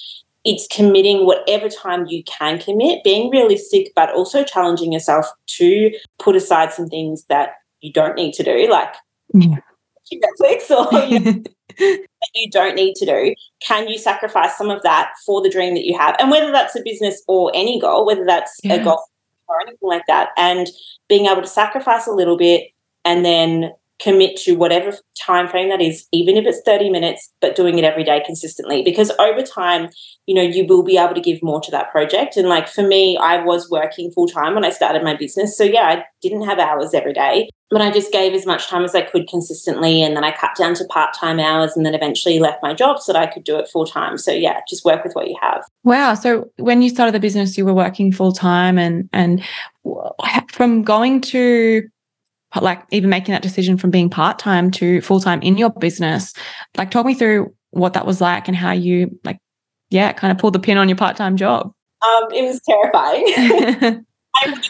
it's 0.48 0.66
committing 0.68 1.26
whatever 1.26 1.68
time 1.68 2.06
you 2.06 2.24
can 2.24 2.58
commit, 2.58 3.04
being 3.04 3.30
realistic, 3.30 3.92
but 3.94 4.10
also 4.14 4.42
challenging 4.42 4.94
yourself 4.94 5.26
to 5.46 5.90
put 6.18 6.34
aside 6.34 6.72
some 6.72 6.88
things 6.88 7.24
that 7.24 7.50
you 7.82 7.92
don't 7.92 8.16
need 8.16 8.32
to 8.32 8.42
do, 8.42 8.66
like 8.70 8.94
yeah. 9.34 9.56
Netflix 10.14 10.70
or 10.70 10.90
you 11.06 11.20
know, 11.20 11.42
that 11.78 12.30
you 12.34 12.50
don't 12.50 12.74
need 12.76 12.94
to 12.94 13.04
do. 13.04 13.34
Can 13.60 13.88
you 13.88 13.98
sacrifice 13.98 14.56
some 14.56 14.70
of 14.70 14.82
that 14.84 15.12
for 15.26 15.42
the 15.42 15.50
dream 15.50 15.74
that 15.74 15.84
you 15.84 15.98
have? 15.98 16.16
And 16.18 16.30
whether 16.30 16.50
that's 16.50 16.74
a 16.74 16.82
business 16.82 17.22
or 17.28 17.52
any 17.54 17.78
goal, 17.78 18.06
whether 18.06 18.24
that's 18.24 18.58
yeah. 18.64 18.76
a 18.76 18.84
goal 18.84 19.04
or 19.48 19.60
anything 19.60 19.86
like 19.86 20.04
that, 20.08 20.30
and 20.38 20.66
being 21.10 21.26
able 21.26 21.42
to 21.42 21.46
sacrifice 21.46 22.06
a 22.06 22.12
little 22.12 22.38
bit 22.38 22.70
and 23.04 23.22
then 23.22 23.70
commit 24.00 24.36
to 24.36 24.54
whatever 24.54 24.96
time 25.20 25.48
frame 25.48 25.68
that 25.70 25.80
is 25.80 26.06
even 26.12 26.36
if 26.36 26.46
it's 26.46 26.62
30 26.64 26.90
minutes 26.90 27.32
but 27.40 27.56
doing 27.56 27.78
it 27.78 27.84
every 27.84 28.04
day 28.04 28.22
consistently. 28.24 28.82
Because 28.82 29.10
over 29.18 29.42
time 29.42 29.88
you 30.26 30.34
know 30.34 30.42
you 30.42 30.66
will 30.66 30.82
be 30.82 30.96
able 30.96 31.14
to 31.14 31.20
give 31.20 31.42
more 31.42 31.60
to 31.60 31.70
that 31.70 31.90
project. 31.90 32.36
And 32.36 32.48
like 32.48 32.68
for 32.68 32.86
me 32.86 33.16
I 33.16 33.42
was 33.42 33.68
working 33.70 34.10
full 34.12 34.28
time 34.28 34.54
when 34.54 34.64
I 34.64 34.70
started 34.70 35.02
my 35.02 35.16
business. 35.16 35.56
So 35.56 35.64
yeah 35.64 35.82
I 35.82 36.04
didn't 36.22 36.46
have 36.46 36.58
hours 36.58 36.94
every 36.94 37.12
day. 37.12 37.48
But 37.70 37.82
I 37.82 37.90
just 37.90 38.12
gave 38.12 38.32
as 38.32 38.46
much 38.46 38.66
time 38.66 38.82
as 38.82 38.94
I 38.94 39.02
could 39.02 39.28
consistently. 39.28 40.02
And 40.02 40.16
then 40.16 40.24
I 40.24 40.34
cut 40.34 40.56
down 40.56 40.72
to 40.76 40.86
part-time 40.86 41.38
hours 41.38 41.76
and 41.76 41.84
then 41.84 41.94
eventually 41.94 42.38
left 42.38 42.62
my 42.62 42.72
job 42.72 42.98
so 42.98 43.12
that 43.12 43.20
I 43.20 43.26
could 43.26 43.44
do 43.44 43.58
it 43.58 43.68
full 43.68 43.84
time 43.84 44.16
so 44.16 44.32
yeah 44.32 44.60
just 44.68 44.84
work 44.84 45.04
with 45.04 45.14
what 45.14 45.28
you 45.28 45.36
have. 45.42 45.64
Wow. 45.84 46.14
So 46.14 46.50
when 46.56 46.82
you 46.82 46.88
started 46.88 47.12
the 47.12 47.20
business 47.20 47.58
you 47.58 47.64
were 47.64 47.74
working 47.74 48.12
full 48.12 48.32
time 48.32 48.78
and 48.78 49.08
and 49.12 49.42
from 50.52 50.82
going 50.82 51.20
to 51.22 51.88
like 52.60 52.82
even 52.90 53.10
making 53.10 53.32
that 53.32 53.42
decision 53.42 53.76
from 53.76 53.90
being 53.90 54.08
part 54.08 54.38
time 54.38 54.70
to 54.72 55.00
full 55.00 55.20
time 55.20 55.40
in 55.42 55.58
your 55.58 55.70
business. 55.70 56.32
Like, 56.76 56.90
talk 56.90 57.06
me 57.06 57.14
through 57.14 57.54
what 57.70 57.92
that 57.92 58.06
was 58.06 58.20
like 58.20 58.48
and 58.48 58.56
how 58.56 58.72
you 58.72 59.18
like, 59.24 59.38
yeah, 59.90 60.12
kind 60.12 60.30
of 60.30 60.38
pulled 60.38 60.54
the 60.54 60.58
pin 60.58 60.78
on 60.78 60.88
your 60.88 60.96
part 60.96 61.16
time 61.16 61.36
job. 61.36 61.72
Um, 62.02 62.24
it 62.32 62.42
was 62.42 62.60
terrifying. 62.66 63.24
I 64.36 64.60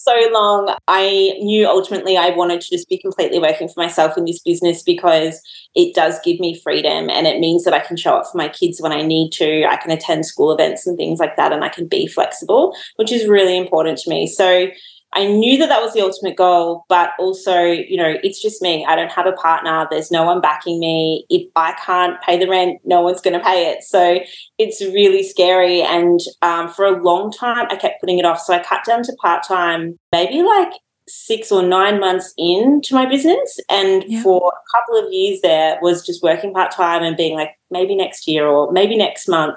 so 0.00 0.14
long. 0.32 0.74
I 0.88 1.34
knew 1.40 1.66
ultimately 1.66 2.16
I 2.16 2.30
wanted 2.30 2.60
to 2.62 2.70
just 2.70 2.88
be 2.88 2.98
completely 2.98 3.38
working 3.38 3.68
for 3.68 3.80
myself 3.80 4.16
in 4.16 4.24
this 4.24 4.40
business 4.40 4.82
because 4.82 5.40
it 5.74 5.94
does 5.94 6.18
give 6.24 6.40
me 6.40 6.58
freedom 6.60 7.10
and 7.10 7.26
it 7.26 7.38
means 7.38 7.64
that 7.64 7.74
I 7.74 7.80
can 7.80 7.96
show 7.96 8.14
up 8.16 8.26
for 8.30 8.38
my 8.38 8.48
kids 8.48 8.80
when 8.80 8.92
I 8.92 9.02
need 9.02 9.30
to. 9.32 9.64
I 9.66 9.76
can 9.76 9.90
attend 9.90 10.26
school 10.26 10.52
events 10.52 10.86
and 10.86 10.96
things 10.96 11.18
like 11.18 11.36
that 11.36 11.52
and 11.52 11.64
I 11.64 11.68
can 11.68 11.86
be 11.86 12.06
flexible, 12.06 12.74
which 12.96 13.12
is 13.12 13.28
really 13.28 13.56
important 13.56 13.98
to 13.98 14.10
me. 14.10 14.26
So 14.26 14.68
I 15.12 15.26
knew 15.26 15.58
that 15.58 15.68
that 15.68 15.82
was 15.82 15.92
the 15.92 16.02
ultimate 16.02 16.36
goal, 16.36 16.84
but 16.88 17.10
also, 17.18 17.62
you 17.62 17.96
know, 17.96 18.14
it's 18.22 18.40
just 18.40 18.62
me. 18.62 18.84
I 18.86 18.94
don't 18.94 19.10
have 19.10 19.26
a 19.26 19.32
partner. 19.32 19.86
There's 19.90 20.10
no 20.10 20.24
one 20.24 20.40
backing 20.40 20.78
me. 20.78 21.26
If 21.28 21.48
I 21.56 21.72
can't 21.84 22.20
pay 22.22 22.38
the 22.38 22.48
rent, 22.48 22.80
no 22.84 23.00
one's 23.00 23.20
going 23.20 23.38
to 23.38 23.44
pay 23.44 23.70
it. 23.70 23.82
So 23.82 24.20
it's 24.58 24.80
really 24.80 25.24
scary. 25.24 25.82
And 25.82 26.20
um, 26.42 26.68
for 26.68 26.84
a 26.84 27.02
long 27.02 27.32
time, 27.32 27.66
I 27.70 27.76
kept 27.76 28.00
putting 28.00 28.18
it 28.18 28.24
off. 28.24 28.40
So 28.40 28.54
I 28.54 28.62
cut 28.62 28.84
down 28.84 29.02
to 29.02 29.12
part 29.20 29.42
time, 29.42 29.98
maybe 30.12 30.42
like 30.42 30.72
six 31.08 31.50
or 31.50 31.62
nine 31.62 31.98
months 31.98 32.32
into 32.38 32.94
my 32.94 33.04
business. 33.04 33.58
And 33.68 34.04
yeah. 34.06 34.22
for 34.22 34.52
a 34.52 34.78
couple 34.78 35.04
of 35.04 35.12
years 35.12 35.40
there 35.42 35.78
was 35.82 36.06
just 36.06 36.22
working 36.22 36.54
part 36.54 36.70
time 36.70 37.02
and 37.02 37.16
being 37.16 37.34
like, 37.34 37.50
maybe 37.70 37.96
next 37.96 38.26
year 38.26 38.46
or 38.46 38.70
maybe 38.72 38.96
next 38.96 39.28
month. 39.28 39.56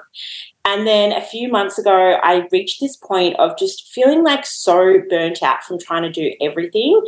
And 0.66 0.86
then 0.86 1.12
a 1.12 1.20
few 1.20 1.50
months 1.50 1.78
ago, 1.78 2.18
I 2.22 2.48
reached 2.50 2.80
this 2.80 2.96
point 2.96 3.36
of 3.38 3.58
just 3.58 3.86
feeling 3.88 4.24
like 4.24 4.46
so 4.46 4.98
burnt 5.10 5.42
out 5.42 5.62
from 5.62 5.78
trying 5.78 6.02
to 6.02 6.10
do 6.10 6.32
everything 6.40 6.98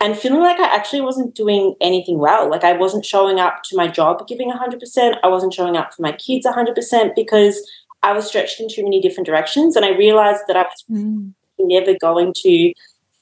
and 0.00 0.18
feeling 0.18 0.42
like 0.42 0.60
I 0.60 0.74
actually 0.74 1.00
wasn't 1.00 1.34
doing 1.34 1.74
anything 1.80 2.18
well. 2.18 2.50
Like 2.50 2.62
I 2.62 2.74
wasn't 2.74 3.06
showing 3.06 3.40
up 3.40 3.62
to 3.64 3.76
my 3.76 3.88
job 3.88 4.26
giving 4.28 4.52
100%. 4.52 5.18
I 5.22 5.28
wasn't 5.28 5.54
showing 5.54 5.78
up 5.78 5.94
for 5.94 6.02
my 6.02 6.12
kids 6.12 6.44
100% 6.44 7.14
because 7.14 7.66
I 8.02 8.12
was 8.12 8.26
stretched 8.26 8.60
in 8.60 8.68
too 8.68 8.82
many 8.82 9.00
different 9.00 9.26
directions. 9.26 9.76
And 9.76 9.84
I 9.86 9.96
realized 9.96 10.42
that 10.48 10.56
I 10.56 10.64
was 10.64 10.84
mm. 10.90 11.32
never 11.58 11.96
going 11.98 12.34
to 12.42 12.74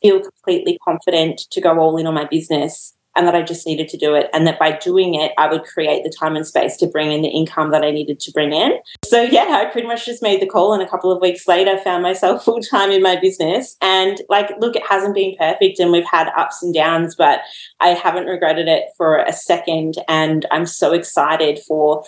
feel 0.02 0.20
completely 0.20 0.76
confident 0.85 1.38
to 1.52 1.61
go 1.61 1.78
all 1.78 1.96
in 1.96 2.09
on 2.09 2.14
my 2.14 2.24
business 2.24 2.96
and 3.16 3.27
that 3.27 3.35
I 3.35 3.42
just 3.42 3.66
needed 3.66 3.88
to 3.88 3.96
do 3.96 4.14
it. 4.14 4.29
And 4.33 4.46
that 4.46 4.59
by 4.59 4.72
doing 4.72 5.14
it, 5.14 5.33
I 5.38 5.48
would 5.48 5.64
create 5.64 6.03
the 6.03 6.11
time 6.11 6.37
and 6.37 6.46
space 6.46 6.77
to 6.79 6.87
bring 6.87 7.12
in 7.12 7.22
the 7.22 7.29
income 7.29 7.70
that 7.70 7.85
I 7.85 7.90
needed 7.90 8.20
to 8.20 8.33
bring 8.33 8.53
in. 8.53 8.72
So, 9.05 9.22
yeah, 9.22 9.62
I 9.62 9.66
pretty 9.66 9.87
much 9.87 10.05
just 10.05 10.22
made 10.22 10.40
the 10.40 10.46
call. 10.46 10.72
And 10.72 10.83
a 10.83 10.88
couple 10.88 11.12
of 11.12 11.20
weeks 11.20 11.46
later, 11.46 11.79
found 11.79 12.03
myself 12.03 12.44
full 12.44 12.61
time 12.61 12.90
in 12.90 13.03
my 13.03 13.16
business. 13.16 13.77
And, 13.81 14.20
like, 14.29 14.50
look, 14.59 14.77
it 14.77 14.87
hasn't 14.88 15.14
been 15.14 15.37
perfect 15.38 15.79
and 15.79 15.92
we've 15.92 16.05
had 16.05 16.31
ups 16.37 16.62
and 16.62 16.74
downs, 16.74 17.14
but 17.14 17.40
I 17.81 17.88
haven't 17.88 18.27
regretted 18.27 18.68
it 18.68 18.85
for 18.96 19.18
a 19.18 19.33
second. 19.33 19.94
And 20.09 20.46
I'm 20.50 20.66
so 20.66 20.92
excited 20.92 21.61
for 21.66 22.05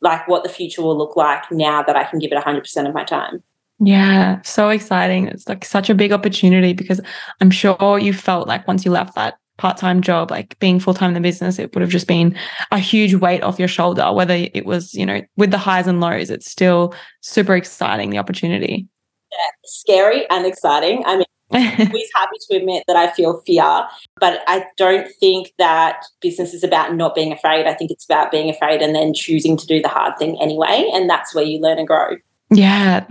like 0.00 0.26
what 0.26 0.42
the 0.42 0.48
future 0.48 0.82
will 0.82 0.98
look 0.98 1.16
like 1.16 1.50
now 1.50 1.82
that 1.82 1.96
I 1.96 2.04
can 2.04 2.18
give 2.18 2.32
it 2.32 2.42
100% 2.42 2.88
of 2.88 2.94
my 2.94 3.04
time. 3.04 3.42
Yeah, 3.84 4.40
so 4.42 4.68
exciting. 4.68 5.26
It's 5.26 5.48
like 5.48 5.64
such 5.64 5.90
a 5.90 5.94
big 5.94 6.12
opportunity 6.12 6.72
because 6.72 7.00
I'm 7.40 7.50
sure 7.50 7.98
you 7.98 8.12
felt 8.12 8.46
like 8.46 8.68
once 8.68 8.84
you 8.84 8.90
left 8.90 9.14
that 9.16 9.38
part-time 9.62 10.00
job 10.02 10.28
like 10.28 10.58
being 10.58 10.80
full-time 10.80 11.10
in 11.10 11.14
the 11.14 11.20
business 11.20 11.56
it 11.56 11.72
would 11.72 11.82
have 11.82 11.90
just 11.90 12.08
been 12.08 12.36
a 12.72 12.80
huge 12.80 13.14
weight 13.14 13.44
off 13.44 13.60
your 13.60 13.68
shoulder 13.68 14.12
whether 14.12 14.34
it 14.34 14.66
was 14.66 14.92
you 14.92 15.06
know 15.06 15.20
with 15.36 15.52
the 15.52 15.58
highs 15.58 15.86
and 15.86 16.00
lows 16.00 16.30
it's 16.30 16.50
still 16.50 16.92
super 17.20 17.54
exciting 17.54 18.10
the 18.10 18.18
opportunity 18.18 18.88
yeah, 19.30 19.50
scary 19.64 20.28
and 20.30 20.46
exciting 20.46 21.00
i 21.06 21.14
mean 21.14 21.24
I'm 21.52 21.80
always 21.86 22.08
happy 22.14 22.36
to 22.48 22.56
admit 22.56 22.84
that 22.86 22.96
I 22.96 23.12
feel 23.12 23.42
fear, 23.42 23.86
but 24.18 24.40
I 24.46 24.64
don't 24.78 25.06
think 25.20 25.52
that 25.58 26.02
business 26.22 26.54
is 26.54 26.64
about 26.64 26.94
not 26.94 27.14
being 27.14 27.30
afraid. 27.30 27.66
I 27.66 27.74
think 27.74 27.90
it's 27.90 28.06
about 28.06 28.30
being 28.30 28.48
afraid 28.48 28.80
and 28.80 28.94
then 28.94 29.12
choosing 29.12 29.58
to 29.58 29.66
do 29.66 29.82
the 29.82 29.88
hard 29.88 30.16
thing 30.18 30.38
anyway. 30.40 30.90
And 30.94 31.10
that's 31.10 31.34
where 31.34 31.44
you 31.44 31.60
learn 31.60 31.78
and 31.78 31.86
grow. 31.86 32.16
Yeah, 32.48 33.06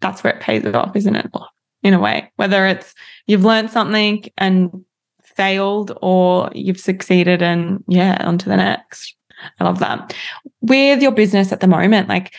that's 0.00 0.22
where 0.22 0.34
it 0.34 0.42
pays 0.42 0.66
off, 0.66 0.94
isn't 0.94 1.16
it? 1.16 1.30
In 1.82 1.94
a 1.94 1.98
way, 1.98 2.30
whether 2.36 2.66
it's 2.66 2.94
you've 3.26 3.46
learned 3.46 3.70
something 3.70 4.26
and 4.36 4.84
failed 5.36 5.96
or 6.02 6.50
you've 6.54 6.80
succeeded 6.80 7.42
and 7.42 7.82
yeah, 7.88 8.16
on 8.26 8.38
to 8.38 8.48
the 8.48 8.56
next. 8.56 9.14
I 9.60 9.64
love 9.64 9.78
that. 9.80 10.14
With 10.62 11.02
your 11.02 11.12
business 11.12 11.52
at 11.52 11.60
the 11.60 11.66
moment, 11.66 12.08
like 12.08 12.34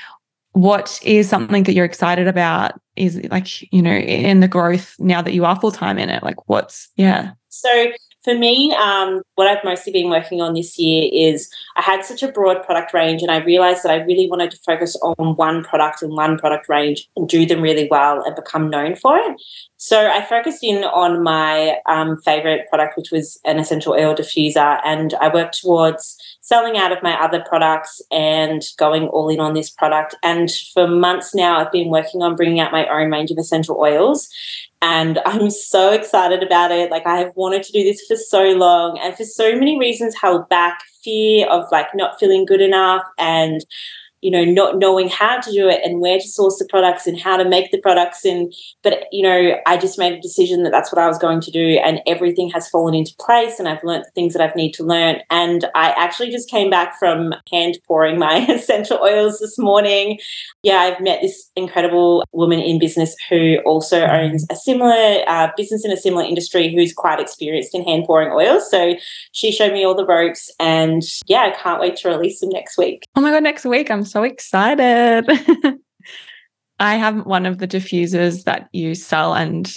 what 0.53 0.99
is 1.03 1.29
something 1.29 1.63
that 1.63 1.73
you're 1.73 1.85
excited 1.85 2.27
about? 2.27 2.73
Is 2.95 3.23
like, 3.29 3.71
you 3.71 3.81
know, 3.81 3.93
in 3.93 4.39
the 4.39 4.47
growth 4.47 4.95
now 4.97 5.21
that 5.21 5.33
you 5.33 5.45
are 5.45 5.59
full 5.59 5.71
time 5.71 5.99
in 5.99 6.09
it? 6.09 6.23
Like 6.23 6.49
what's 6.49 6.89
yeah. 6.95 7.31
So 7.49 7.91
for 8.27 8.35
me, 8.37 8.75
um, 8.75 9.21
what 9.35 9.47
I've 9.47 9.63
mostly 9.63 9.93
been 9.93 10.09
working 10.09 10.41
on 10.41 10.53
this 10.53 10.77
year 10.77 11.09
is 11.13 11.49
I 11.77 11.81
had 11.81 12.03
such 12.03 12.23
a 12.23 12.29
broad 12.29 12.61
product 12.61 12.93
range, 12.93 13.21
and 13.21 13.31
I 13.31 13.37
realized 13.37 13.83
that 13.83 13.91
I 13.91 14.03
really 14.03 14.29
wanted 14.29 14.51
to 14.51 14.57
focus 14.65 14.97
on 15.01 15.37
one 15.37 15.63
product 15.63 16.01
and 16.01 16.11
one 16.11 16.37
product 16.37 16.67
range 16.67 17.07
and 17.15 17.29
do 17.29 17.45
them 17.45 17.61
really 17.61 17.87
well 17.89 18.21
and 18.21 18.35
become 18.35 18.69
known 18.69 18.97
for 18.97 19.17
it. 19.17 19.41
So 19.77 20.09
I 20.09 20.25
focused 20.25 20.61
in 20.61 20.83
on 20.83 21.23
my 21.23 21.77
um, 21.85 22.17
favorite 22.17 22.67
product, 22.67 22.97
which 22.97 23.11
was 23.11 23.39
an 23.45 23.59
essential 23.59 23.93
oil 23.93 24.13
diffuser, 24.13 24.81
and 24.83 25.13
I 25.21 25.33
worked 25.33 25.61
towards 25.61 26.17
selling 26.41 26.77
out 26.77 26.91
of 26.91 27.03
my 27.03 27.13
other 27.21 27.43
products 27.47 28.01
and 28.11 28.61
going 28.77 29.03
all 29.07 29.29
in 29.29 29.39
on 29.39 29.53
this 29.53 29.69
product. 29.69 30.15
And 30.21 30.51
for 30.73 30.85
months 30.85 31.33
now, 31.33 31.59
I've 31.59 31.71
been 31.71 31.89
working 31.89 32.21
on 32.23 32.35
bringing 32.35 32.59
out 32.59 32.73
my 32.73 32.87
own 32.87 33.09
range 33.09 33.31
of 33.31 33.37
essential 33.37 33.77
oils. 33.77 34.29
And 34.81 35.19
I'm 35.25 35.49
so 35.49 35.91
excited 35.91 36.43
about 36.43 36.71
it. 36.71 36.91
Like, 36.91 37.07
I 37.07 37.17
have 37.17 37.31
wanted 37.35 37.63
to 37.63 37.71
do 37.71 37.83
this 37.83 38.05
for 38.07 38.15
so 38.15 38.51
long 38.51 38.99
and 38.99 39.15
for 39.15 39.23
so 39.23 39.53
many 39.53 39.79
reasons 39.79 40.15
held 40.15 40.47
back 40.49 40.79
fear 41.03 41.47
of 41.47 41.65
like 41.71 41.87
not 41.95 42.19
feeling 42.19 42.45
good 42.45 42.61
enough 42.61 43.03
and 43.17 43.65
you 44.21 44.31
know 44.31 44.43
not 44.43 44.77
knowing 44.77 45.07
how 45.07 45.39
to 45.39 45.51
do 45.51 45.69
it 45.69 45.81
and 45.83 46.01
where 46.01 46.17
to 46.17 46.27
source 46.27 46.57
the 46.57 46.67
products 46.69 47.05
and 47.05 47.19
how 47.19 47.37
to 47.37 47.47
make 47.47 47.71
the 47.71 47.79
products 47.79 48.25
and 48.25 48.53
but 48.83 49.05
you 49.11 49.21
know 49.21 49.55
i 49.65 49.77
just 49.77 49.99
made 49.99 50.13
a 50.13 50.19
decision 50.19 50.63
that 50.63 50.71
that's 50.71 50.91
what 50.91 51.01
i 51.01 51.07
was 51.07 51.17
going 51.17 51.39
to 51.39 51.51
do 51.51 51.79
and 51.83 52.01
everything 52.07 52.49
has 52.49 52.67
fallen 52.69 52.95
into 52.95 53.13
place 53.19 53.59
and 53.59 53.67
i've 53.67 53.83
learned 53.83 54.03
the 54.03 54.11
things 54.11 54.33
that 54.33 54.41
i've 54.41 54.55
need 54.55 54.73
to 54.73 54.83
learn. 54.83 55.17
And 55.29 55.65
i 55.75 55.91
actually 55.91 56.31
just 56.31 56.49
came 56.49 56.69
back 56.69 56.97
from 56.97 57.33
hand 57.51 57.77
pouring 57.87 58.17
my 58.17 58.37
essential 58.49 58.97
oils 59.01 59.39
this 59.39 59.57
morning. 59.57 60.19
Yeah 60.63 60.79
i've 60.79 61.01
met 61.01 61.21
this 61.21 61.51
incredible 61.55 62.23
woman 62.31 62.59
in 62.59 62.79
business 62.79 63.15
who 63.29 63.57
also 63.65 64.01
owns 64.01 64.45
a 64.49 64.55
similar 64.55 65.23
uh, 65.27 65.49
business 65.55 65.85
in 65.85 65.91
a 65.91 65.97
similar 65.97 66.23
industry 66.23 66.73
who's 66.73 66.93
quite 66.93 67.19
experienced 67.19 67.75
in 67.75 67.83
hand 67.83 68.05
pouring 68.05 68.31
oils. 68.31 68.69
So 68.69 68.95
she 69.31 69.51
showed 69.51 69.73
me 69.73 69.85
all 69.85 69.95
the 69.95 70.05
ropes 70.05 70.49
and 70.59 71.03
yeah 71.27 71.41
i 71.41 71.51
can't 71.51 71.79
wait 71.79 71.97
to 71.97 72.09
release 72.09 72.39
them 72.39 72.49
next 72.49 72.77
week. 72.77 73.03
Oh 73.15 73.21
my 73.21 73.31
god 73.31 73.43
next 73.43 73.65
week. 73.65 73.91
I'm 73.91 74.06
so 74.11 74.23
excited. 74.23 75.25
I 76.79 76.95
have 76.95 77.25
one 77.25 77.45
of 77.45 77.57
the 77.57 77.67
diffusers 77.67 78.43
that 78.43 78.69
you 78.71 78.93
sell 78.93 79.33
and 79.33 79.71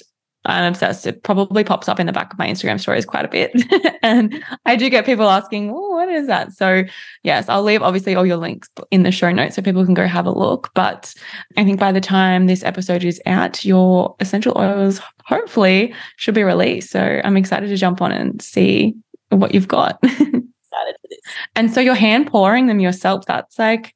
I'm 0.47 0.65
obsessed. 0.65 1.07
It 1.07 1.23
probably 1.23 1.65
pops 1.65 1.89
up 1.89 2.01
in 2.01 2.07
the 2.07 2.13
back 2.13 2.33
of 2.33 2.39
my 2.39 2.49
Instagram 2.49 2.81
stories 2.81 3.05
quite 3.05 3.27
a 3.27 3.29
bit. 3.29 3.53
and 4.03 4.43
I 4.65 4.75
do 4.75 4.89
get 4.89 5.05
people 5.05 5.29
asking, 5.29 5.71
oh, 5.71 5.91
what 5.91 6.09
is 6.09 6.27
that? 6.29 6.53
So, 6.53 6.85
yes, 7.23 7.49
I'll 7.49 7.63
leave 7.63 7.83
obviously 7.83 8.15
all 8.15 8.25
your 8.25 8.39
links 8.39 8.69
in 8.91 9.03
the 9.03 9.11
show 9.11 9.31
notes 9.31 9.57
so 9.57 9.63
people 9.63 9.85
can 9.85 9.95
go 9.95 10.07
have 10.07 10.27
a 10.27 10.31
look. 10.31 10.71
But 10.75 11.13
I 11.59 11.65
think 11.65 11.79
by 11.79 11.93
the 11.93 12.01
time 12.01 12.47
this 12.47 12.65
episode 12.65 13.05
is 13.05 13.21
out, 13.27 13.65
your 13.65 14.17
essential 14.21 14.57
oils 14.57 15.01
hopefully 15.25 15.95
should 16.17 16.35
be 16.35 16.43
released. 16.43 16.91
So, 16.91 17.21
I'm 17.23 17.37
excited 17.37 17.69
to 17.69 17.77
jump 17.77 18.01
on 18.01 18.11
and 18.11 18.41
see 18.41 18.95
what 19.29 19.53
you've 19.53 19.69
got. 19.69 19.99
excited 20.05 20.41
for 20.73 21.09
this. 21.11 21.21
And 21.55 21.71
so, 21.71 21.83
you're 21.83 21.95
hand 21.95 22.29
pouring 22.29 22.67
them 22.67 22.81
yourself. 22.81 23.27
That's 23.27 23.59
like, 23.59 23.95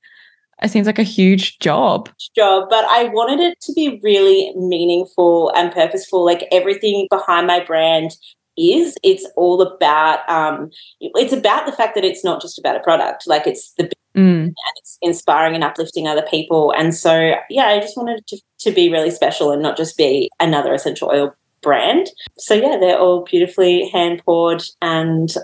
it 0.62 0.70
seems 0.70 0.86
like 0.86 0.98
a 0.98 1.04
huge 1.04 1.58
job. 1.58 2.08
Job, 2.34 2.68
but 2.70 2.84
I 2.86 3.04
wanted 3.04 3.40
it 3.40 3.60
to 3.62 3.72
be 3.72 4.00
really 4.02 4.52
meaningful 4.56 5.52
and 5.56 5.72
purposeful. 5.72 6.24
Like 6.24 6.46
everything 6.52 7.06
behind 7.10 7.46
my 7.46 7.64
brand 7.64 8.12
is, 8.56 8.96
it's 9.02 9.26
all 9.36 9.60
about. 9.62 10.28
Um, 10.28 10.70
it's 11.00 11.32
about 11.32 11.66
the 11.66 11.72
fact 11.72 11.94
that 11.94 12.04
it's 12.04 12.24
not 12.24 12.40
just 12.40 12.58
about 12.58 12.76
a 12.76 12.80
product. 12.80 13.24
Like 13.26 13.46
it's 13.46 13.72
the 13.72 13.90
mm. 14.16 14.44
and 14.44 14.54
it's 14.76 14.98
inspiring 15.02 15.54
and 15.54 15.64
uplifting 15.64 16.06
other 16.06 16.26
people. 16.30 16.72
And 16.76 16.94
so, 16.94 17.34
yeah, 17.50 17.66
I 17.66 17.80
just 17.80 17.96
wanted 17.96 18.18
it 18.18 18.26
to 18.28 18.40
to 18.60 18.70
be 18.70 18.90
really 18.90 19.10
special 19.10 19.50
and 19.50 19.62
not 19.62 19.76
just 19.76 19.96
be 19.96 20.30
another 20.40 20.72
essential 20.72 21.10
oil 21.10 21.34
brand. 21.60 22.10
So 22.38 22.54
yeah, 22.54 22.76
they're 22.78 22.98
all 22.98 23.24
beautifully 23.24 23.88
hand 23.88 24.22
poured 24.24 24.62
and 24.80 25.34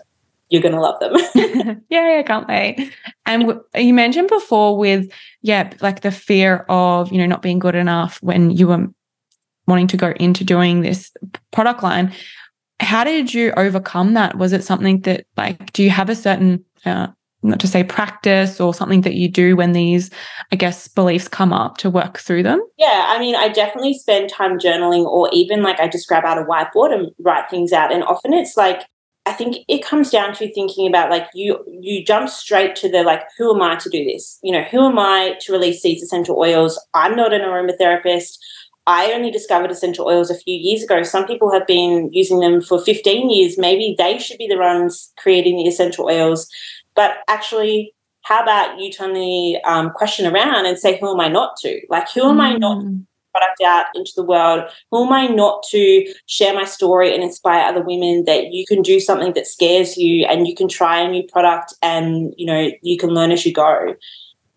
you're 0.50 0.60
going 0.60 0.74
to 0.74 0.80
love 0.80 1.00
them. 1.00 1.14
yeah, 1.90 2.18
I 2.18 2.24
can't 2.24 2.46
wait. 2.46 2.92
And 3.24 3.42
w- 3.46 3.64
you 3.74 3.94
mentioned 3.94 4.28
before 4.28 4.76
with, 4.76 5.10
yeah, 5.42 5.72
like 5.80 6.00
the 6.00 6.10
fear 6.10 6.66
of, 6.68 7.10
you 7.10 7.18
know, 7.18 7.26
not 7.26 7.42
being 7.42 7.60
good 7.60 7.76
enough 7.76 8.18
when 8.22 8.50
you 8.50 8.66
were 8.66 8.86
wanting 9.66 9.86
to 9.86 9.96
go 9.96 10.12
into 10.16 10.44
doing 10.44 10.82
this 10.82 11.12
product 11.52 11.82
line. 11.82 12.12
How 12.80 13.04
did 13.04 13.32
you 13.32 13.52
overcome 13.56 14.14
that? 14.14 14.38
Was 14.38 14.52
it 14.52 14.64
something 14.64 15.00
that, 15.02 15.26
like, 15.36 15.72
do 15.72 15.82
you 15.84 15.90
have 15.90 16.10
a 16.10 16.16
certain, 16.16 16.64
uh, 16.84 17.08
not 17.42 17.60
to 17.60 17.68
say 17.68 17.84
practice 17.84 18.60
or 18.60 18.74
something 18.74 19.02
that 19.02 19.14
you 19.14 19.28
do 19.28 19.54
when 19.56 19.72
these, 19.72 20.10
I 20.50 20.56
guess, 20.56 20.88
beliefs 20.88 21.28
come 21.28 21.52
up 21.52 21.76
to 21.78 21.90
work 21.90 22.18
through 22.18 22.42
them? 22.42 22.60
Yeah, 22.76 23.06
I 23.08 23.18
mean, 23.20 23.36
I 23.36 23.48
definitely 23.48 23.94
spend 23.94 24.30
time 24.30 24.58
journaling 24.58 25.04
or 25.04 25.30
even 25.32 25.62
like 25.62 25.78
I 25.78 25.88
just 25.88 26.08
grab 26.08 26.24
out 26.24 26.38
a 26.38 26.44
whiteboard 26.44 26.92
and 26.92 27.10
write 27.20 27.48
things 27.48 27.72
out. 27.72 27.92
And 27.92 28.02
often 28.02 28.34
it's 28.34 28.56
like 28.56 28.82
I 29.30 29.32
think 29.32 29.58
it 29.68 29.84
comes 29.84 30.10
down 30.10 30.34
to 30.34 30.52
thinking 30.52 30.88
about 30.88 31.08
like 31.08 31.28
you 31.34 31.64
you 31.68 32.04
jump 32.04 32.28
straight 32.28 32.74
to 32.76 32.90
the 32.90 33.04
like 33.04 33.22
who 33.38 33.54
am 33.54 33.62
I 33.62 33.76
to 33.76 33.88
do 33.88 34.04
this? 34.04 34.40
You 34.42 34.50
know, 34.50 34.64
who 34.64 34.84
am 34.88 34.98
I 34.98 35.36
to 35.42 35.52
release 35.52 35.82
these 35.82 36.02
essential 36.02 36.36
oils? 36.36 36.84
I'm 36.94 37.14
not 37.14 37.32
an 37.32 37.42
aromatherapist. 37.42 38.38
I 38.88 39.12
only 39.12 39.30
discovered 39.30 39.70
essential 39.70 40.08
oils 40.08 40.30
a 40.30 40.34
few 40.34 40.58
years 40.58 40.82
ago. 40.82 41.04
Some 41.04 41.28
people 41.28 41.52
have 41.52 41.64
been 41.64 42.10
using 42.12 42.40
them 42.40 42.60
for 42.60 42.80
15 42.80 43.30
years. 43.30 43.56
Maybe 43.56 43.94
they 43.96 44.18
should 44.18 44.38
be 44.38 44.48
the 44.48 44.58
ones 44.58 45.12
creating 45.16 45.58
the 45.58 45.68
essential 45.68 46.06
oils. 46.06 46.48
But 46.96 47.18
actually, 47.28 47.94
how 48.22 48.42
about 48.42 48.80
you 48.80 48.90
turn 48.90 49.12
the 49.12 49.60
um, 49.64 49.90
question 49.90 50.26
around 50.26 50.66
and 50.66 50.76
say, 50.76 50.98
who 50.98 51.12
am 51.12 51.20
I 51.20 51.28
not 51.28 51.56
to? 51.58 51.80
Like, 51.88 52.10
who 52.10 52.28
am 52.28 52.38
mm. 52.38 52.40
I 52.40 52.56
not 52.56 52.78
mm. 52.78 53.06
Product 53.32 53.60
out 53.64 53.86
into 53.94 54.12
the 54.16 54.24
world? 54.24 54.64
Who 54.90 55.06
am 55.06 55.12
I 55.12 55.26
not 55.26 55.64
to 55.70 56.14
share 56.26 56.54
my 56.54 56.64
story 56.64 57.14
and 57.14 57.22
inspire 57.22 57.66
other 57.66 57.82
women 57.82 58.24
that 58.26 58.52
you 58.52 58.64
can 58.66 58.82
do 58.82 59.00
something 59.00 59.32
that 59.34 59.46
scares 59.46 59.96
you 59.96 60.26
and 60.26 60.46
you 60.46 60.54
can 60.54 60.68
try 60.68 61.00
a 61.00 61.10
new 61.10 61.24
product 61.24 61.74
and, 61.82 62.34
you 62.36 62.46
know, 62.46 62.70
you 62.82 62.98
can 62.98 63.10
learn 63.10 63.30
as 63.30 63.44
you 63.44 63.52
go. 63.52 63.94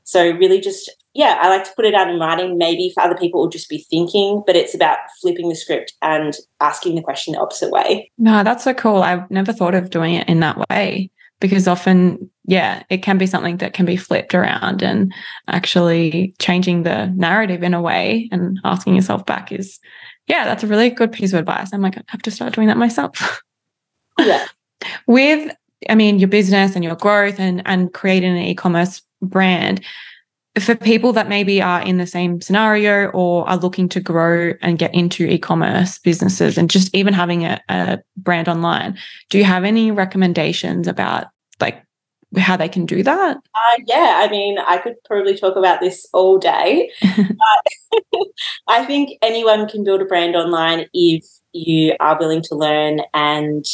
So 0.04 0.32
really 0.32 0.60
just 0.60 0.92
yeah, 1.14 1.38
I 1.42 1.50
like 1.50 1.64
to 1.66 1.72
put 1.76 1.86
it 1.86 1.94
out 1.94 2.10
in 2.10 2.20
writing. 2.20 2.58
Maybe 2.58 2.92
for 2.94 3.04
other 3.04 3.16
people, 3.16 3.42
it 3.42 3.44
will 3.44 3.50
just 3.50 3.70
be 3.70 3.86
thinking, 3.90 4.44
but 4.46 4.56
it's 4.56 4.74
about 4.74 4.98
flipping 5.22 5.50
the 5.50 5.56
script 5.56 5.94
and 6.02 6.36
asking 6.60 6.96
the 6.96 7.04
question 7.04 7.34
the 7.34 7.40
opposite 7.40 7.70
way. 7.70 8.12
No, 8.18 8.44
that's 8.44 8.64
so 8.64 8.74
cool. 8.74 9.04
I've 9.04 9.30
never 9.30 9.54
thought 9.54 9.76
of 9.76 9.92
doing 9.92 10.16
it 10.16 10.28
in 10.28 10.40
that 10.40 10.58
way 10.70 11.12
because 11.40 11.68
often, 11.68 12.30
yeah, 12.46 12.84
it 12.90 12.98
can 13.04 13.18
be 13.18 13.26
something 13.26 13.58
that 13.58 13.74
can 13.74 13.86
be 13.86 13.96
flipped 13.96 14.36
around 14.36 14.82
and 14.82 15.14
actually 15.48 16.36
changing 16.40 16.84
the 16.84 17.08
narrative 17.08 17.64
in 17.64 17.74
a 17.74 17.82
way 17.82 18.28
and 18.32 18.60
asking 18.64 18.96
yourself 18.96 19.26
back 19.26 19.52
is, 19.52 19.80
yeah, 20.28 20.46
that's 20.46 20.64
a 20.64 20.68
really 20.68 20.90
good 20.90 21.12
piece 21.12 21.34
of 21.34 21.40
advice. 21.40 21.74
I'm 21.74 21.82
like, 21.82 21.98
I 21.98 22.04
have 22.08 22.22
to 22.24 22.32
start 22.32 22.54
doing 22.54 22.68
that 22.68 22.78
myself. 22.78 23.42
Yeah. 24.20 24.46
With, 25.08 25.52
I 25.90 25.96
mean, 25.96 26.20
your 26.20 26.28
business 26.28 26.76
and 26.76 26.84
your 26.84 26.96
growth 26.96 27.40
and 27.40 27.64
and 27.66 27.92
creating 27.92 28.38
an 28.38 28.44
e-commerce 28.44 29.02
brand, 29.24 29.84
for 30.60 30.76
people 30.76 31.14
that 31.14 31.28
maybe 31.28 31.62
are 31.62 31.82
in 31.82 31.98
the 31.98 32.06
same 32.06 32.40
scenario 32.40 33.08
or 33.08 33.48
are 33.50 33.58
looking 33.58 33.90
to 33.90 34.00
grow 34.00 34.54
and 34.62 34.78
get 34.78 34.94
into 34.94 35.26
e-commerce 35.26 35.98
businesses 35.98 36.58
and 36.58 36.70
just 36.70 36.94
even 36.94 37.14
having 37.14 37.44
a, 37.44 37.60
a 37.70 37.98
brand 38.18 38.48
online, 38.48 38.96
do 39.30 39.40
you 39.40 39.44
have 39.44 39.64
any 39.64 39.90
recommendations 39.90 40.88
about 40.88 41.28
like 41.60 41.84
how 42.38 42.58
they 42.58 42.70
can 42.70 42.86
do 42.86 43.04
that? 43.04 43.38
Uh, 43.38 43.80
yeah, 43.86 44.22
I 44.24 44.30
mean, 44.30 44.58
I 44.60 44.78
could 44.78 44.96
probably 45.06 45.38
talk 45.38 45.56
about 45.56 45.80
this 45.82 46.08
all 46.14 46.38
day. 46.38 46.92
I 48.68 48.86
think 48.86 49.18
anyone 49.22 49.68
can 49.68 49.84
build 49.84 50.02
a 50.02 50.06
brand 50.06 50.36
online 50.36 50.88
if 50.94 51.26
you 51.52 51.96
are 52.00 52.18
willing 52.20 52.42
to 52.44 52.56
learn 52.56 53.02
and 53.14 53.66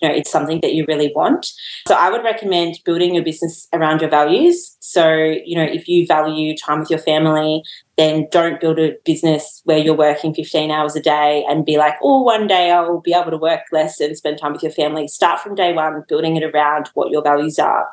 you 0.00 0.08
know 0.08 0.14
it's 0.14 0.30
something 0.30 0.60
that 0.60 0.74
you 0.74 0.84
really 0.88 1.12
want 1.14 1.52
so 1.86 1.94
i 1.94 2.10
would 2.10 2.22
recommend 2.22 2.78
building 2.84 3.14
your 3.14 3.24
business 3.24 3.68
around 3.72 4.00
your 4.00 4.10
values 4.10 4.76
so 4.80 5.14
you 5.44 5.56
know 5.56 5.64
if 5.64 5.88
you 5.88 6.06
value 6.06 6.56
time 6.56 6.80
with 6.80 6.90
your 6.90 6.98
family 6.98 7.62
then 7.96 8.26
don't 8.30 8.60
build 8.60 8.78
a 8.78 8.96
business 9.04 9.60
where 9.64 9.76
you're 9.76 9.94
working 9.94 10.32
15 10.32 10.70
hours 10.70 10.96
a 10.96 11.02
day 11.02 11.44
and 11.48 11.66
be 11.66 11.76
like 11.76 11.94
oh 12.02 12.22
one 12.22 12.46
day 12.46 12.70
i'll 12.70 13.00
be 13.00 13.12
able 13.12 13.30
to 13.30 13.36
work 13.36 13.60
less 13.72 14.00
and 14.00 14.16
spend 14.16 14.38
time 14.38 14.52
with 14.52 14.62
your 14.62 14.72
family 14.72 15.06
start 15.06 15.40
from 15.40 15.54
day 15.54 15.72
one 15.72 16.04
building 16.08 16.36
it 16.36 16.44
around 16.44 16.90
what 16.94 17.10
your 17.10 17.22
values 17.22 17.58
are 17.58 17.86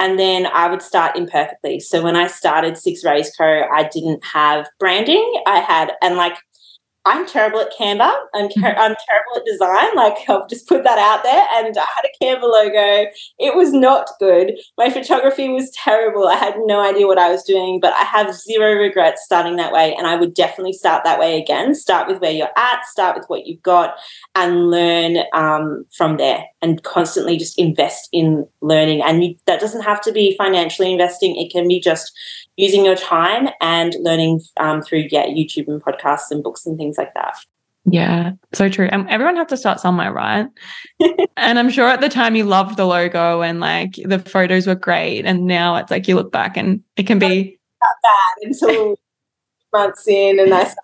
and 0.00 0.18
then 0.18 0.46
I 0.46 0.68
would 0.68 0.82
start 0.82 1.16
imperfectly. 1.16 1.80
So 1.80 2.02
when 2.02 2.16
I 2.16 2.26
started 2.26 2.76
Six 2.76 3.04
Rays 3.04 3.32
Co, 3.36 3.44
I 3.72 3.88
didn't 3.90 4.24
have 4.24 4.66
branding. 4.78 5.42
I 5.46 5.60
had, 5.60 5.92
and 6.02 6.16
like 6.16 6.36
I'm 7.06 7.26
terrible 7.26 7.60
at 7.60 7.72
Canva. 7.78 8.10
I'm, 8.34 8.48
mm-hmm. 8.48 8.64
I'm 8.64 8.96
terrible 9.06 9.36
at 9.36 9.44
design. 9.44 9.94
Like, 9.94 10.16
I'll 10.28 10.46
just 10.46 10.66
put 10.68 10.84
that 10.84 10.98
out 10.98 11.22
there. 11.22 11.46
And 11.52 11.76
I 11.76 11.84
had 11.94 12.04
a 12.04 12.24
Canva 12.24 12.42
logo. 12.42 13.10
It 13.38 13.54
was 13.54 13.72
not 13.72 14.08
good. 14.18 14.52
My 14.78 14.90
photography 14.90 15.48
was 15.48 15.70
terrible. 15.70 16.26
I 16.28 16.36
had 16.36 16.54
no 16.64 16.80
idea 16.80 17.06
what 17.06 17.18
I 17.18 17.30
was 17.30 17.44
doing, 17.44 17.78
but 17.80 17.92
I 17.94 18.04
have 18.04 18.34
zero 18.34 18.74
regrets 18.74 19.22
starting 19.24 19.56
that 19.56 19.72
way. 19.72 19.94
And 19.94 20.06
I 20.06 20.16
would 20.16 20.34
definitely 20.34 20.72
start 20.72 21.04
that 21.04 21.20
way 21.20 21.40
again. 21.40 21.74
Start 21.74 22.08
with 22.08 22.20
where 22.20 22.32
you're 22.32 22.48
at, 22.56 22.86
start 22.86 23.16
with 23.16 23.26
what 23.28 23.46
you've 23.46 23.62
got, 23.62 23.96
and 24.34 24.70
learn 24.70 25.18
um, 25.34 25.84
from 25.96 26.16
there. 26.16 26.44
And 26.62 26.82
constantly 26.82 27.36
just 27.36 27.58
invest 27.58 28.08
in 28.12 28.46
learning. 28.62 29.02
And 29.02 29.22
you, 29.22 29.34
that 29.46 29.60
doesn't 29.60 29.82
have 29.82 30.00
to 30.02 30.12
be 30.12 30.34
financially 30.38 30.90
investing, 30.90 31.36
it 31.36 31.52
can 31.52 31.68
be 31.68 31.78
just 31.78 32.12
using 32.56 32.84
your 32.84 32.96
time 32.96 33.48
and 33.60 33.94
learning 34.00 34.40
um, 34.58 34.82
through 34.82 35.06
yeah 35.10 35.26
YouTube 35.26 35.68
and 35.68 35.82
podcasts 35.82 36.30
and 36.30 36.42
books 36.42 36.66
and 36.66 36.78
things 36.78 36.96
like 36.98 37.14
that. 37.14 37.36
Yeah, 37.86 38.32
so 38.52 38.68
true. 38.70 38.88
And 38.90 39.08
everyone 39.10 39.36
has 39.36 39.48
to 39.48 39.56
start 39.58 39.78
somewhere, 39.78 40.12
right? 40.12 40.46
and 41.36 41.58
I'm 41.58 41.68
sure 41.68 41.86
at 41.86 42.00
the 42.00 42.08
time 42.08 42.34
you 42.34 42.44
loved 42.44 42.78
the 42.78 42.86
logo 42.86 43.42
and 43.42 43.60
like 43.60 43.96
the 44.02 44.18
photos 44.18 44.66
were 44.66 44.74
great. 44.74 45.26
And 45.26 45.46
now 45.46 45.76
it's 45.76 45.90
like 45.90 46.08
you 46.08 46.14
look 46.14 46.32
back 46.32 46.56
and 46.56 46.82
it 46.96 47.06
can 47.06 47.18
be 47.18 47.58
not 47.84 47.96
bad 48.02 48.48
until 48.48 48.96
months 49.72 50.08
in 50.08 50.40
and 50.40 50.54
I 50.54 50.64
started 50.64 50.78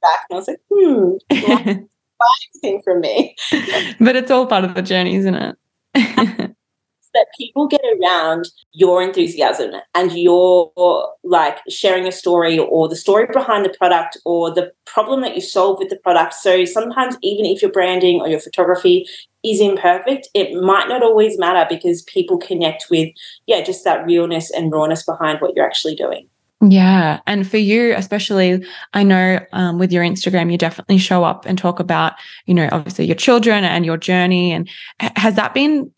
back 0.00 0.26
and 0.30 0.36
I 0.36 0.38
was 0.38 0.48
like, 0.48 0.60
hmm, 0.72 1.84
thing 2.60 2.82
from 2.82 3.00
me. 3.00 3.34
but 3.98 4.14
it's 4.14 4.30
all 4.30 4.46
part 4.46 4.64
of 4.64 4.74
the 4.74 4.82
journey, 4.82 5.16
isn't 5.16 5.34
it? 5.34 6.53
That 7.14 7.28
people 7.38 7.66
get 7.66 7.80
around 8.00 8.48
your 8.72 9.02
enthusiasm 9.02 9.70
and 9.94 10.12
your 10.12 10.72
like 11.22 11.58
sharing 11.68 12.06
a 12.06 12.12
story 12.12 12.58
or 12.58 12.88
the 12.88 12.96
story 12.96 13.26
behind 13.32 13.64
the 13.64 13.74
product 13.78 14.16
or 14.24 14.52
the 14.52 14.72
problem 14.84 15.22
that 15.22 15.34
you 15.34 15.40
solve 15.40 15.78
with 15.78 15.88
the 15.88 15.96
product. 15.96 16.34
So 16.34 16.64
sometimes 16.64 17.16
even 17.22 17.46
if 17.46 17.62
your 17.62 17.70
branding 17.70 18.20
or 18.20 18.28
your 18.28 18.40
photography 18.40 19.06
is 19.44 19.60
imperfect, 19.60 20.28
it 20.34 20.60
might 20.62 20.88
not 20.88 21.02
always 21.02 21.38
matter 21.38 21.66
because 21.68 22.02
people 22.02 22.38
connect 22.38 22.86
with, 22.90 23.10
yeah, 23.46 23.62
just 23.62 23.84
that 23.84 24.04
realness 24.04 24.50
and 24.50 24.72
rawness 24.72 25.04
behind 25.04 25.40
what 25.40 25.54
you're 25.54 25.66
actually 25.66 25.94
doing. 25.94 26.28
Yeah. 26.70 27.20
And 27.26 27.46
for 27.48 27.58
you, 27.58 27.94
especially, 27.94 28.64
I 28.94 29.02
know 29.02 29.38
um, 29.52 29.78
with 29.78 29.92
your 29.92 30.02
Instagram, 30.02 30.50
you 30.50 30.56
definitely 30.56 30.96
show 30.96 31.22
up 31.22 31.44
and 31.44 31.58
talk 31.58 31.78
about, 31.78 32.14
you 32.46 32.54
know, 32.54 32.68
obviously 32.72 33.04
your 33.04 33.16
children 33.16 33.64
and 33.64 33.84
your 33.84 33.98
journey. 33.98 34.52
And 34.52 34.68
has 35.00 35.34
that 35.34 35.52
been 35.52 35.92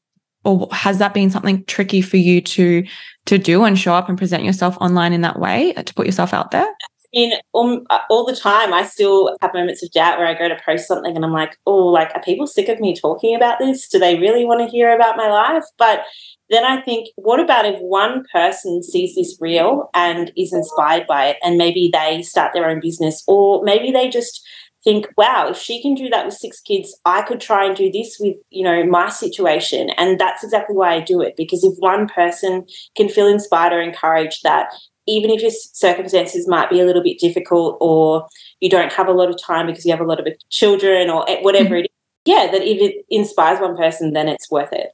or 0.46 0.68
has 0.70 0.98
that 0.98 1.12
been 1.12 1.28
something 1.28 1.64
tricky 1.64 2.00
for 2.00 2.16
you 2.16 2.40
to 2.40 2.86
to 3.26 3.38
do 3.38 3.64
and 3.64 3.76
show 3.78 3.92
up 3.92 4.08
and 4.08 4.16
present 4.16 4.44
yourself 4.44 4.78
online 4.80 5.12
in 5.12 5.20
that 5.22 5.40
way 5.40 5.72
to 5.72 5.94
put 5.94 6.06
yourself 6.06 6.32
out 6.32 6.52
there? 6.52 6.66
I 7.14 7.18
mean, 7.18 7.32
um, 7.54 7.84
uh, 7.90 8.00
all 8.10 8.24
the 8.24 8.36
time, 8.36 8.72
I 8.72 8.84
still 8.84 9.36
have 9.40 9.54
moments 9.54 9.82
of 9.82 9.90
doubt 9.90 10.18
where 10.18 10.26
I 10.26 10.34
go 10.34 10.48
to 10.48 10.60
post 10.64 10.86
something 10.86 11.16
and 11.16 11.24
I'm 11.24 11.32
like, 11.32 11.56
oh, 11.66 11.86
like, 11.86 12.10
are 12.14 12.22
people 12.22 12.46
sick 12.46 12.68
of 12.68 12.78
me 12.78 12.94
talking 12.94 13.34
about 13.34 13.58
this? 13.58 13.88
Do 13.88 13.98
they 13.98 14.18
really 14.18 14.44
want 14.44 14.60
to 14.60 14.70
hear 14.70 14.94
about 14.94 15.16
my 15.16 15.28
life? 15.28 15.64
But 15.78 16.02
then 16.50 16.64
I 16.64 16.80
think, 16.82 17.08
what 17.16 17.40
about 17.40 17.64
if 17.64 17.80
one 17.80 18.24
person 18.32 18.82
sees 18.82 19.14
this 19.14 19.36
reel 19.40 19.88
and 19.94 20.30
is 20.36 20.52
inspired 20.52 21.06
by 21.06 21.26
it 21.28 21.36
and 21.42 21.56
maybe 21.56 21.90
they 21.92 22.22
start 22.22 22.52
their 22.52 22.68
own 22.68 22.80
business 22.80 23.24
or 23.26 23.62
maybe 23.64 23.90
they 23.90 24.08
just 24.08 24.46
think, 24.86 25.08
wow, 25.16 25.48
if 25.50 25.58
she 25.58 25.82
can 25.82 25.94
do 25.94 26.08
that 26.10 26.24
with 26.24 26.34
six 26.34 26.60
kids, 26.60 26.96
I 27.04 27.22
could 27.22 27.40
try 27.40 27.66
and 27.66 27.76
do 27.76 27.90
this 27.90 28.18
with, 28.20 28.36
you 28.50 28.62
know, 28.62 28.84
my 28.84 29.10
situation. 29.10 29.90
And 29.90 30.16
that's 30.18 30.44
exactly 30.44 30.76
why 30.76 30.94
I 30.94 31.00
do 31.00 31.20
it. 31.20 31.34
Because 31.36 31.64
if 31.64 31.74
one 31.78 32.06
person 32.06 32.64
can 32.96 33.08
feel 33.08 33.26
inspired 33.26 33.72
or 33.72 33.80
encouraged 33.80 34.44
that 34.44 34.68
even 35.08 35.30
if 35.30 35.42
your 35.42 35.50
circumstances 35.50 36.46
might 36.46 36.70
be 36.70 36.80
a 36.80 36.84
little 36.84 37.02
bit 37.02 37.18
difficult 37.18 37.78
or 37.80 38.28
you 38.60 38.70
don't 38.70 38.92
have 38.92 39.08
a 39.08 39.12
lot 39.12 39.28
of 39.28 39.42
time 39.42 39.66
because 39.66 39.84
you 39.84 39.90
have 39.90 40.00
a 40.00 40.04
lot 40.04 40.20
of 40.20 40.28
children 40.50 41.10
or 41.10 41.26
whatever 41.42 41.70
mm-hmm. 41.70 41.74
it 41.74 41.84
is, 41.86 41.90
yeah, 42.24 42.48
that 42.52 42.62
if 42.62 42.80
it 42.80 43.04
inspires 43.10 43.58
one 43.58 43.76
person, 43.76 44.12
then 44.12 44.28
it's 44.28 44.50
worth 44.52 44.72
it. 44.72 44.90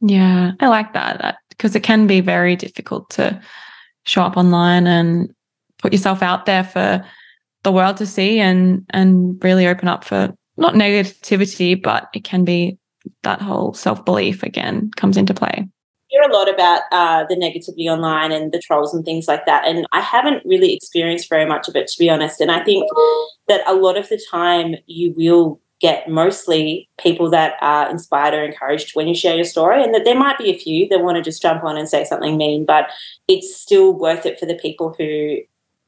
Yeah, 0.00 0.52
I 0.60 0.68
like 0.68 0.94
that 0.94 1.36
because 1.50 1.76
it 1.76 1.82
can 1.82 2.06
be 2.06 2.20
very 2.20 2.56
difficult 2.56 3.10
to 3.10 3.38
show 4.04 4.22
up 4.22 4.38
online 4.38 4.86
and 4.86 5.34
put 5.78 5.92
yourself 5.92 6.22
out 6.22 6.46
there 6.46 6.64
for 6.64 7.04
the 7.62 7.72
world 7.72 7.96
to 7.98 8.06
see 8.06 8.40
and 8.40 8.84
and 8.90 9.42
really 9.42 9.66
open 9.66 9.88
up 9.88 10.04
for 10.04 10.34
not 10.56 10.74
negativity, 10.74 11.80
but 11.80 12.08
it 12.14 12.24
can 12.24 12.44
be 12.44 12.78
that 13.22 13.40
whole 13.40 13.74
self 13.74 14.04
belief 14.04 14.42
again 14.42 14.90
comes 14.96 15.16
into 15.16 15.34
play. 15.34 15.66
hear 16.08 16.22
a 16.22 16.32
lot 16.32 16.52
about 16.52 16.82
uh, 16.90 17.24
the 17.28 17.36
negativity 17.36 17.90
online 17.90 18.32
and 18.32 18.52
the 18.52 18.58
trolls 18.58 18.94
and 18.94 19.04
things 19.04 19.28
like 19.28 19.46
that, 19.46 19.66
and 19.66 19.86
I 19.92 20.00
haven't 20.00 20.44
really 20.44 20.74
experienced 20.74 21.28
very 21.28 21.46
much 21.46 21.68
of 21.68 21.76
it 21.76 21.88
to 21.88 21.98
be 21.98 22.10
honest. 22.10 22.40
And 22.40 22.50
I 22.50 22.64
think 22.64 22.88
that 23.48 23.62
a 23.66 23.74
lot 23.74 23.96
of 23.96 24.08
the 24.08 24.20
time 24.30 24.76
you 24.86 25.14
will 25.16 25.60
get 25.80 26.08
mostly 26.08 26.88
people 27.00 27.30
that 27.30 27.54
are 27.60 27.88
inspired 27.88 28.34
or 28.34 28.42
encouraged 28.42 28.96
when 28.96 29.06
you 29.06 29.14
share 29.14 29.36
your 29.36 29.44
story, 29.44 29.82
and 29.82 29.94
that 29.94 30.04
there 30.04 30.18
might 30.18 30.38
be 30.38 30.50
a 30.50 30.58
few 30.58 30.88
that 30.88 31.02
want 31.02 31.16
to 31.16 31.22
just 31.22 31.42
jump 31.42 31.62
on 31.62 31.76
and 31.76 31.88
say 31.88 32.04
something 32.04 32.36
mean, 32.36 32.64
but 32.64 32.90
it's 33.28 33.56
still 33.56 33.92
worth 33.92 34.26
it 34.26 34.40
for 34.40 34.46
the 34.46 34.56
people 34.56 34.94
who 34.98 35.38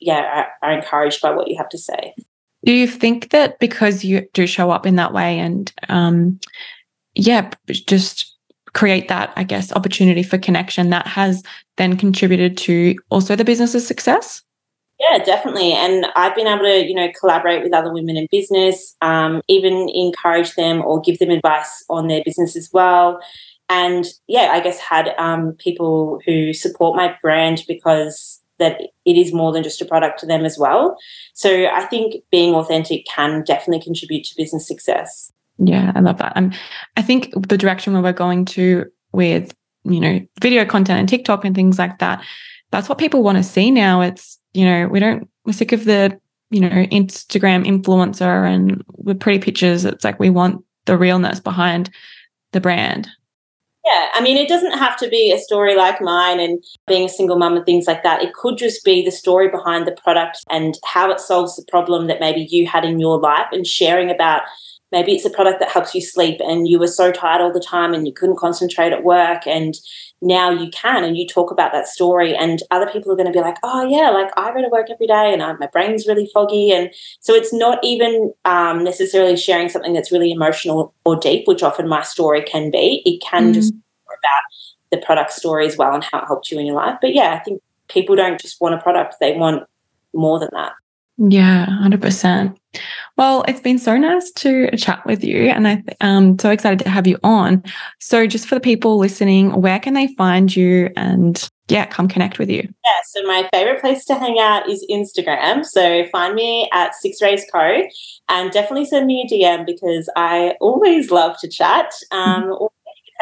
yeah 0.01 0.47
are, 0.63 0.69
are 0.69 0.73
encouraged 0.73 1.21
by 1.23 1.31
what 1.31 1.49
you 1.49 1.57
have 1.57 1.69
to 1.69 1.79
say. 1.79 2.15
Do 2.65 2.73
you 2.73 2.87
think 2.87 3.31
that 3.31 3.59
because 3.59 4.05
you 4.05 4.29
do 4.35 4.47
show 4.47 4.71
up 4.71 4.87
in 4.87 4.97
that 4.97 5.15
way 5.15 5.39
and 5.39 5.73
um, 5.89 6.39
yeah, 7.15 7.51
just 7.87 8.37
create 8.73 9.09
that, 9.09 9.33
I 9.37 9.45
guess, 9.45 9.73
opportunity 9.73 10.23
for 10.23 10.39
connection 10.39 10.91
that 10.91 11.07
has 11.07 11.43
then 11.77 11.97
contributed 11.97 12.57
to 12.59 12.97
also 13.11 13.35
the 13.35 13.45
business's 13.45 13.87
success? 13.87 14.43
Yeah, 14.99 15.19
definitely. 15.19 15.73
And 15.73 16.07
I've 16.15 16.35
been 16.37 16.47
able 16.47 16.65
to, 16.65 16.87
you 16.87 16.95
know, 16.95 17.11
collaborate 17.19 17.63
with 17.63 17.73
other 17.73 17.93
women 17.93 18.19
in 18.19 18.29
business, 18.31 18.95
um, 19.01 19.41
even 19.49 19.89
encourage 19.89 20.55
them 20.55 20.83
or 20.83 21.01
give 21.01 21.19
them 21.19 21.31
advice 21.31 21.85
on 21.89 22.09
their 22.09 22.23
business 22.23 22.55
as 22.55 22.69
well. 22.71 23.21
And 23.71 24.05
yeah, 24.27 24.51
I 24.53 24.61
guess 24.61 24.79
had 24.79 25.15
um, 25.17 25.53
people 25.53 26.21
who 26.27 26.53
support 26.53 26.97
my 26.97 27.17
brand 27.23 27.63
because 27.67 28.40
that 28.61 28.81
it 29.05 29.17
is 29.17 29.33
more 29.33 29.53
than 29.53 29.65
just 29.65 29.83
a 29.83 29.85
product 29.85 30.21
to 30.21 30.27
them 30.27 30.45
as 30.45 30.57
well. 30.57 30.97
So 31.35 31.67
I 31.67 31.85
think 31.87 32.23
being 32.31 32.55
authentic 32.55 33.05
can 33.07 33.43
definitely 33.45 33.83
contribute 33.83 34.25
to 34.25 34.35
business 34.37 34.69
success. 34.69 35.33
Yeah, 35.59 35.93
I 35.95 36.01
love 36.01 36.19
that. 36.19 36.37
Um, 36.37 36.53
I 36.97 37.03
think 37.03 37.33
the 37.49 37.59
direction 37.59 37.93
where 37.93 38.03
we're 38.03 38.13
going 38.13 38.45
to 38.47 38.87
with 39.13 39.55
you 39.85 40.01
know 40.01 40.21
video 40.41 40.65
content 40.65 41.01
and 41.01 41.09
TikTok 41.09 41.45
and 41.45 41.55
things 41.55 41.79
like 41.79 41.99
that, 41.99 42.25
that's 42.71 42.89
what 42.89 42.99
people 42.99 43.23
want 43.23 43.39
to 43.39 43.45
see 43.45 43.71
now. 43.71 44.01
It's 44.01 44.39
you 44.55 44.65
know 44.65 44.89
we 44.89 45.01
don't 45.01 45.29
we're 45.45 45.53
sick 45.53 45.73
of 45.73 45.85
the 45.85 46.19
you 46.51 46.61
know 46.61 46.69
Instagram 46.69 47.67
influencer 47.67 48.49
and 48.49 48.83
with 48.97 49.21
pretty 49.21 49.39
pictures. 49.39 49.85
It's 49.85 50.05
like 50.05 50.19
we 50.19 50.31
want 50.31 50.65
the 50.87 50.97
realness 50.97 51.41
behind 51.41 51.91
the 52.53 52.61
brand. 52.61 53.09
Yeah, 53.85 54.09
I 54.13 54.21
mean, 54.21 54.37
it 54.37 54.49
doesn't 54.49 54.79
have 54.79 54.97
to 54.99 55.09
be 55.09 55.33
a 55.33 55.39
story 55.39 55.75
like 55.75 56.03
mine 56.03 56.39
and 56.39 56.63
being 56.87 57.07
a 57.07 57.09
single 57.09 57.39
mum 57.39 57.57
and 57.57 57.65
things 57.65 57.87
like 57.87 58.03
that. 58.03 58.23
It 58.23 58.35
could 58.35 58.59
just 58.59 58.85
be 58.85 59.03
the 59.03 59.11
story 59.11 59.49
behind 59.49 59.87
the 59.87 59.93
product 59.93 60.39
and 60.51 60.79
how 60.85 61.11
it 61.11 61.19
solves 61.19 61.57
the 61.57 61.65
problem 61.67 62.07
that 62.09 62.21
maybe 62.21 62.47
you 62.51 62.67
had 62.67 62.85
in 62.85 62.99
your 63.01 63.19
life 63.19 63.47
and 63.53 63.67
sharing 63.67 64.11
about 64.11 64.43
maybe 64.93 65.13
it's 65.13 65.25
a 65.25 65.31
product 65.31 65.61
that 65.61 65.71
helps 65.71 65.95
you 65.95 66.01
sleep 66.01 66.41
and 66.41 66.69
you 66.69 66.79
were 66.79 66.89
so 66.89 67.13
tired 67.13 67.41
all 67.41 67.53
the 67.53 67.61
time 67.61 67.95
and 67.95 68.07
you 68.07 68.13
couldn't 68.13 68.39
concentrate 68.39 68.93
at 68.93 69.05
work 69.05 69.47
and 69.47 69.75
now 70.23 70.51
you 70.51 70.69
can 70.71 71.03
and 71.03 71.17
you 71.17 71.27
talk 71.27 71.51
about 71.51 71.73
that 71.73 71.89
story 71.89 72.37
and 72.37 72.63
other 72.71 72.91
people 72.91 73.11
are 73.11 73.17
going 73.17 73.27
to 73.27 73.33
be 73.33 73.41
like 73.41 73.57
oh 73.63 73.87
yeah 73.89 74.11
like 74.11 74.31
i 74.37 74.53
go 74.53 74.61
to 74.61 74.69
work 74.69 74.89
every 74.91 75.07
day 75.07 75.33
and 75.33 75.43
I, 75.43 75.53
my 75.55 75.67
brain's 75.67 76.07
really 76.07 76.29
foggy. 76.33 76.73
And 76.73 76.91
so 77.21 77.35
it's 77.35 77.53
not 77.53 77.79
even 77.83 78.33
um, 78.45 78.85
necessarily 78.85 79.37
sharing 79.37 79.69
something 79.69 79.93
that's 79.93 80.13
really 80.13 80.31
emotional 80.31 80.95
or 81.05 81.17
deep 81.17 81.47
which 81.47 81.63
often 81.63 81.89
my 81.89 82.03
story 82.03 82.43
can 82.43 82.71
be. 82.71 83.03
It 83.05 83.23
can 83.23 83.51
mm. 83.51 83.55
just 83.55 83.73
be 83.73 83.81
about 84.07 84.43
the 84.91 85.05
product 85.05 85.33
story 85.33 85.67
as 85.67 85.77
well 85.77 85.95
and 85.95 86.05
how 86.05 86.21
it 86.21 86.27
helped 86.27 86.51
you 86.51 86.59
in 86.59 86.67
your 86.67 86.77
life. 86.77 86.99
But 87.01 87.15
yeah 87.15 87.35
i 87.35 87.39
think 87.39 87.63
people 87.89 88.17
don't 88.17 88.41
just 88.41 88.61
want 88.61 88.75
a 88.75 88.79
product 88.79 89.17
they 89.21 89.37
want 89.37 89.65
more 90.13 90.39
than 90.39 90.51
that. 90.53 90.73
Yeah 91.19 91.67
100% 91.83 92.57
well, 93.17 93.45
it's 93.49 93.61
been 93.61 93.79
so 93.79 93.97
nice 93.97 94.31
to 94.33 94.75
chat 94.77 95.05
with 95.05 95.25
you, 95.25 95.49
and 95.49 95.67
I, 95.67 95.83
am 96.01 96.39
so 96.39 96.51
excited 96.51 96.79
to 96.81 96.89
have 96.89 97.07
you 97.07 97.19
on. 97.23 97.63
So, 97.99 98.27
just 98.27 98.47
for 98.47 98.55
the 98.55 98.61
people 98.61 98.99
listening, 98.99 99.61
where 99.61 99.79
can 99.79 99.95
they 99.95 100.09
find 100.15 100.55
you 100.55 100.91
and 100.97 101.49
yeah, 101.69 101.87
come 101.87 102.09
connect 102.09 102.39
with 102.39 102.49
you? 102.49 102.63
Yeah, 102.63 103.01
so 103.07 103.23
my 103.25 103.49
favorite 103.53 103.81
place 103.81 104.05
to 104.07 104.15
hang 104.15 104.39
out 104.39 104.69
is 104.69 104.87
Instagram. 104.91 105.65
So, 105.65 106.07
find 106.13 106.35
me 106.35 106.69
at 106.73 106.95
Six 106.95 107.21
Rays 107.21 107.45
Co. 107.53 107.83
and 108.29 108.51
definitely 108.53 108.87
send 108.87 109.07
me 109.07 109.27
a 109.27 109.33
DM 109.33 109.67
because 109.67 110.09
I 110.17 110.55
always 110.61 111.11
love 111.11 111.37
to 111.41 111.49
chat. 111.49 111.93
Um, 112.13 112.57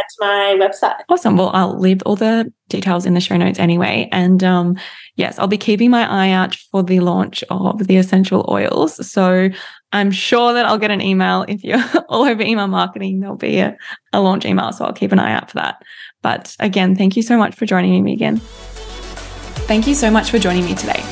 to 0.08 0.16
my 0.20 0.56
website. 0.58 1.00
Awesome. 1.08 1.36
Well, 1.36 1.50
I'll 1.54 1.78
leave 1.78 2.02
all 2.04 2.16
the 2.16 2.52
details 2.68 3.06
in 3.06 3.14
the 3.14 3.20
show 3.20 3.36
notes 3.36 3.58
anyway. 3.58 4.08
And 4.12 4.42
um, 4.44 4.76
yes, 5.16 5.38
I'll 5.38 5.46
be 5.46 5.58
keeping 5.58 5.90
my 5.90 6.08
eye 6.10 6.30
out 6.30 6.54
for 6.54 6.82
the 6.82 7.00
launch 7.00 7.42
of 7.50 7.86
the 7.86 7.96
essential 7.96 8.44
oils. 8.48 9.06
So 9.10 9.50
I'm 9.92 10.10
sure 10.10 10.52
that 10.52 10.66
I'll 10.66 10.78
get 10.78 10.90
an 10.90 11.00
email 11.00 11.44
if 11.48 11.64
you're 11.64 11.82
all 12.08 12.24
over 12.24 12.42
email 12.42 12.68
marketing. 12.68 13.20
There'll 13.20 13.36
be 13.36 13.58
a, 13.58 13.76
a 14.12 14.20
launch 14.20 14.44
email. 14.44 14.72
So 14.72 14.84
I'll 14.84 14.92
keep 14.92 15.12
an 15.12 15.18
eye 15.18 15.32
out 15.32 15.50
for 15.50 15.56
that. 15.56 15.82
But 16.22 16.56
again, 16.60 16.94
thank 16.94 17.16
you 17.16 17.22
so 17.22 17.36
much 17.36 17.54
for 17.54 17.66
joining 17.66 18.02
me 18.02 18.12
again. 18.12 18.38
Thank 19.66 19.86
you 19.86 19.94
so 19.94 20.10
much 20.10 20.30
for 20.30 20.38
joining 20.38 20.64
me 20.64 20.74
today. 20.74 21.02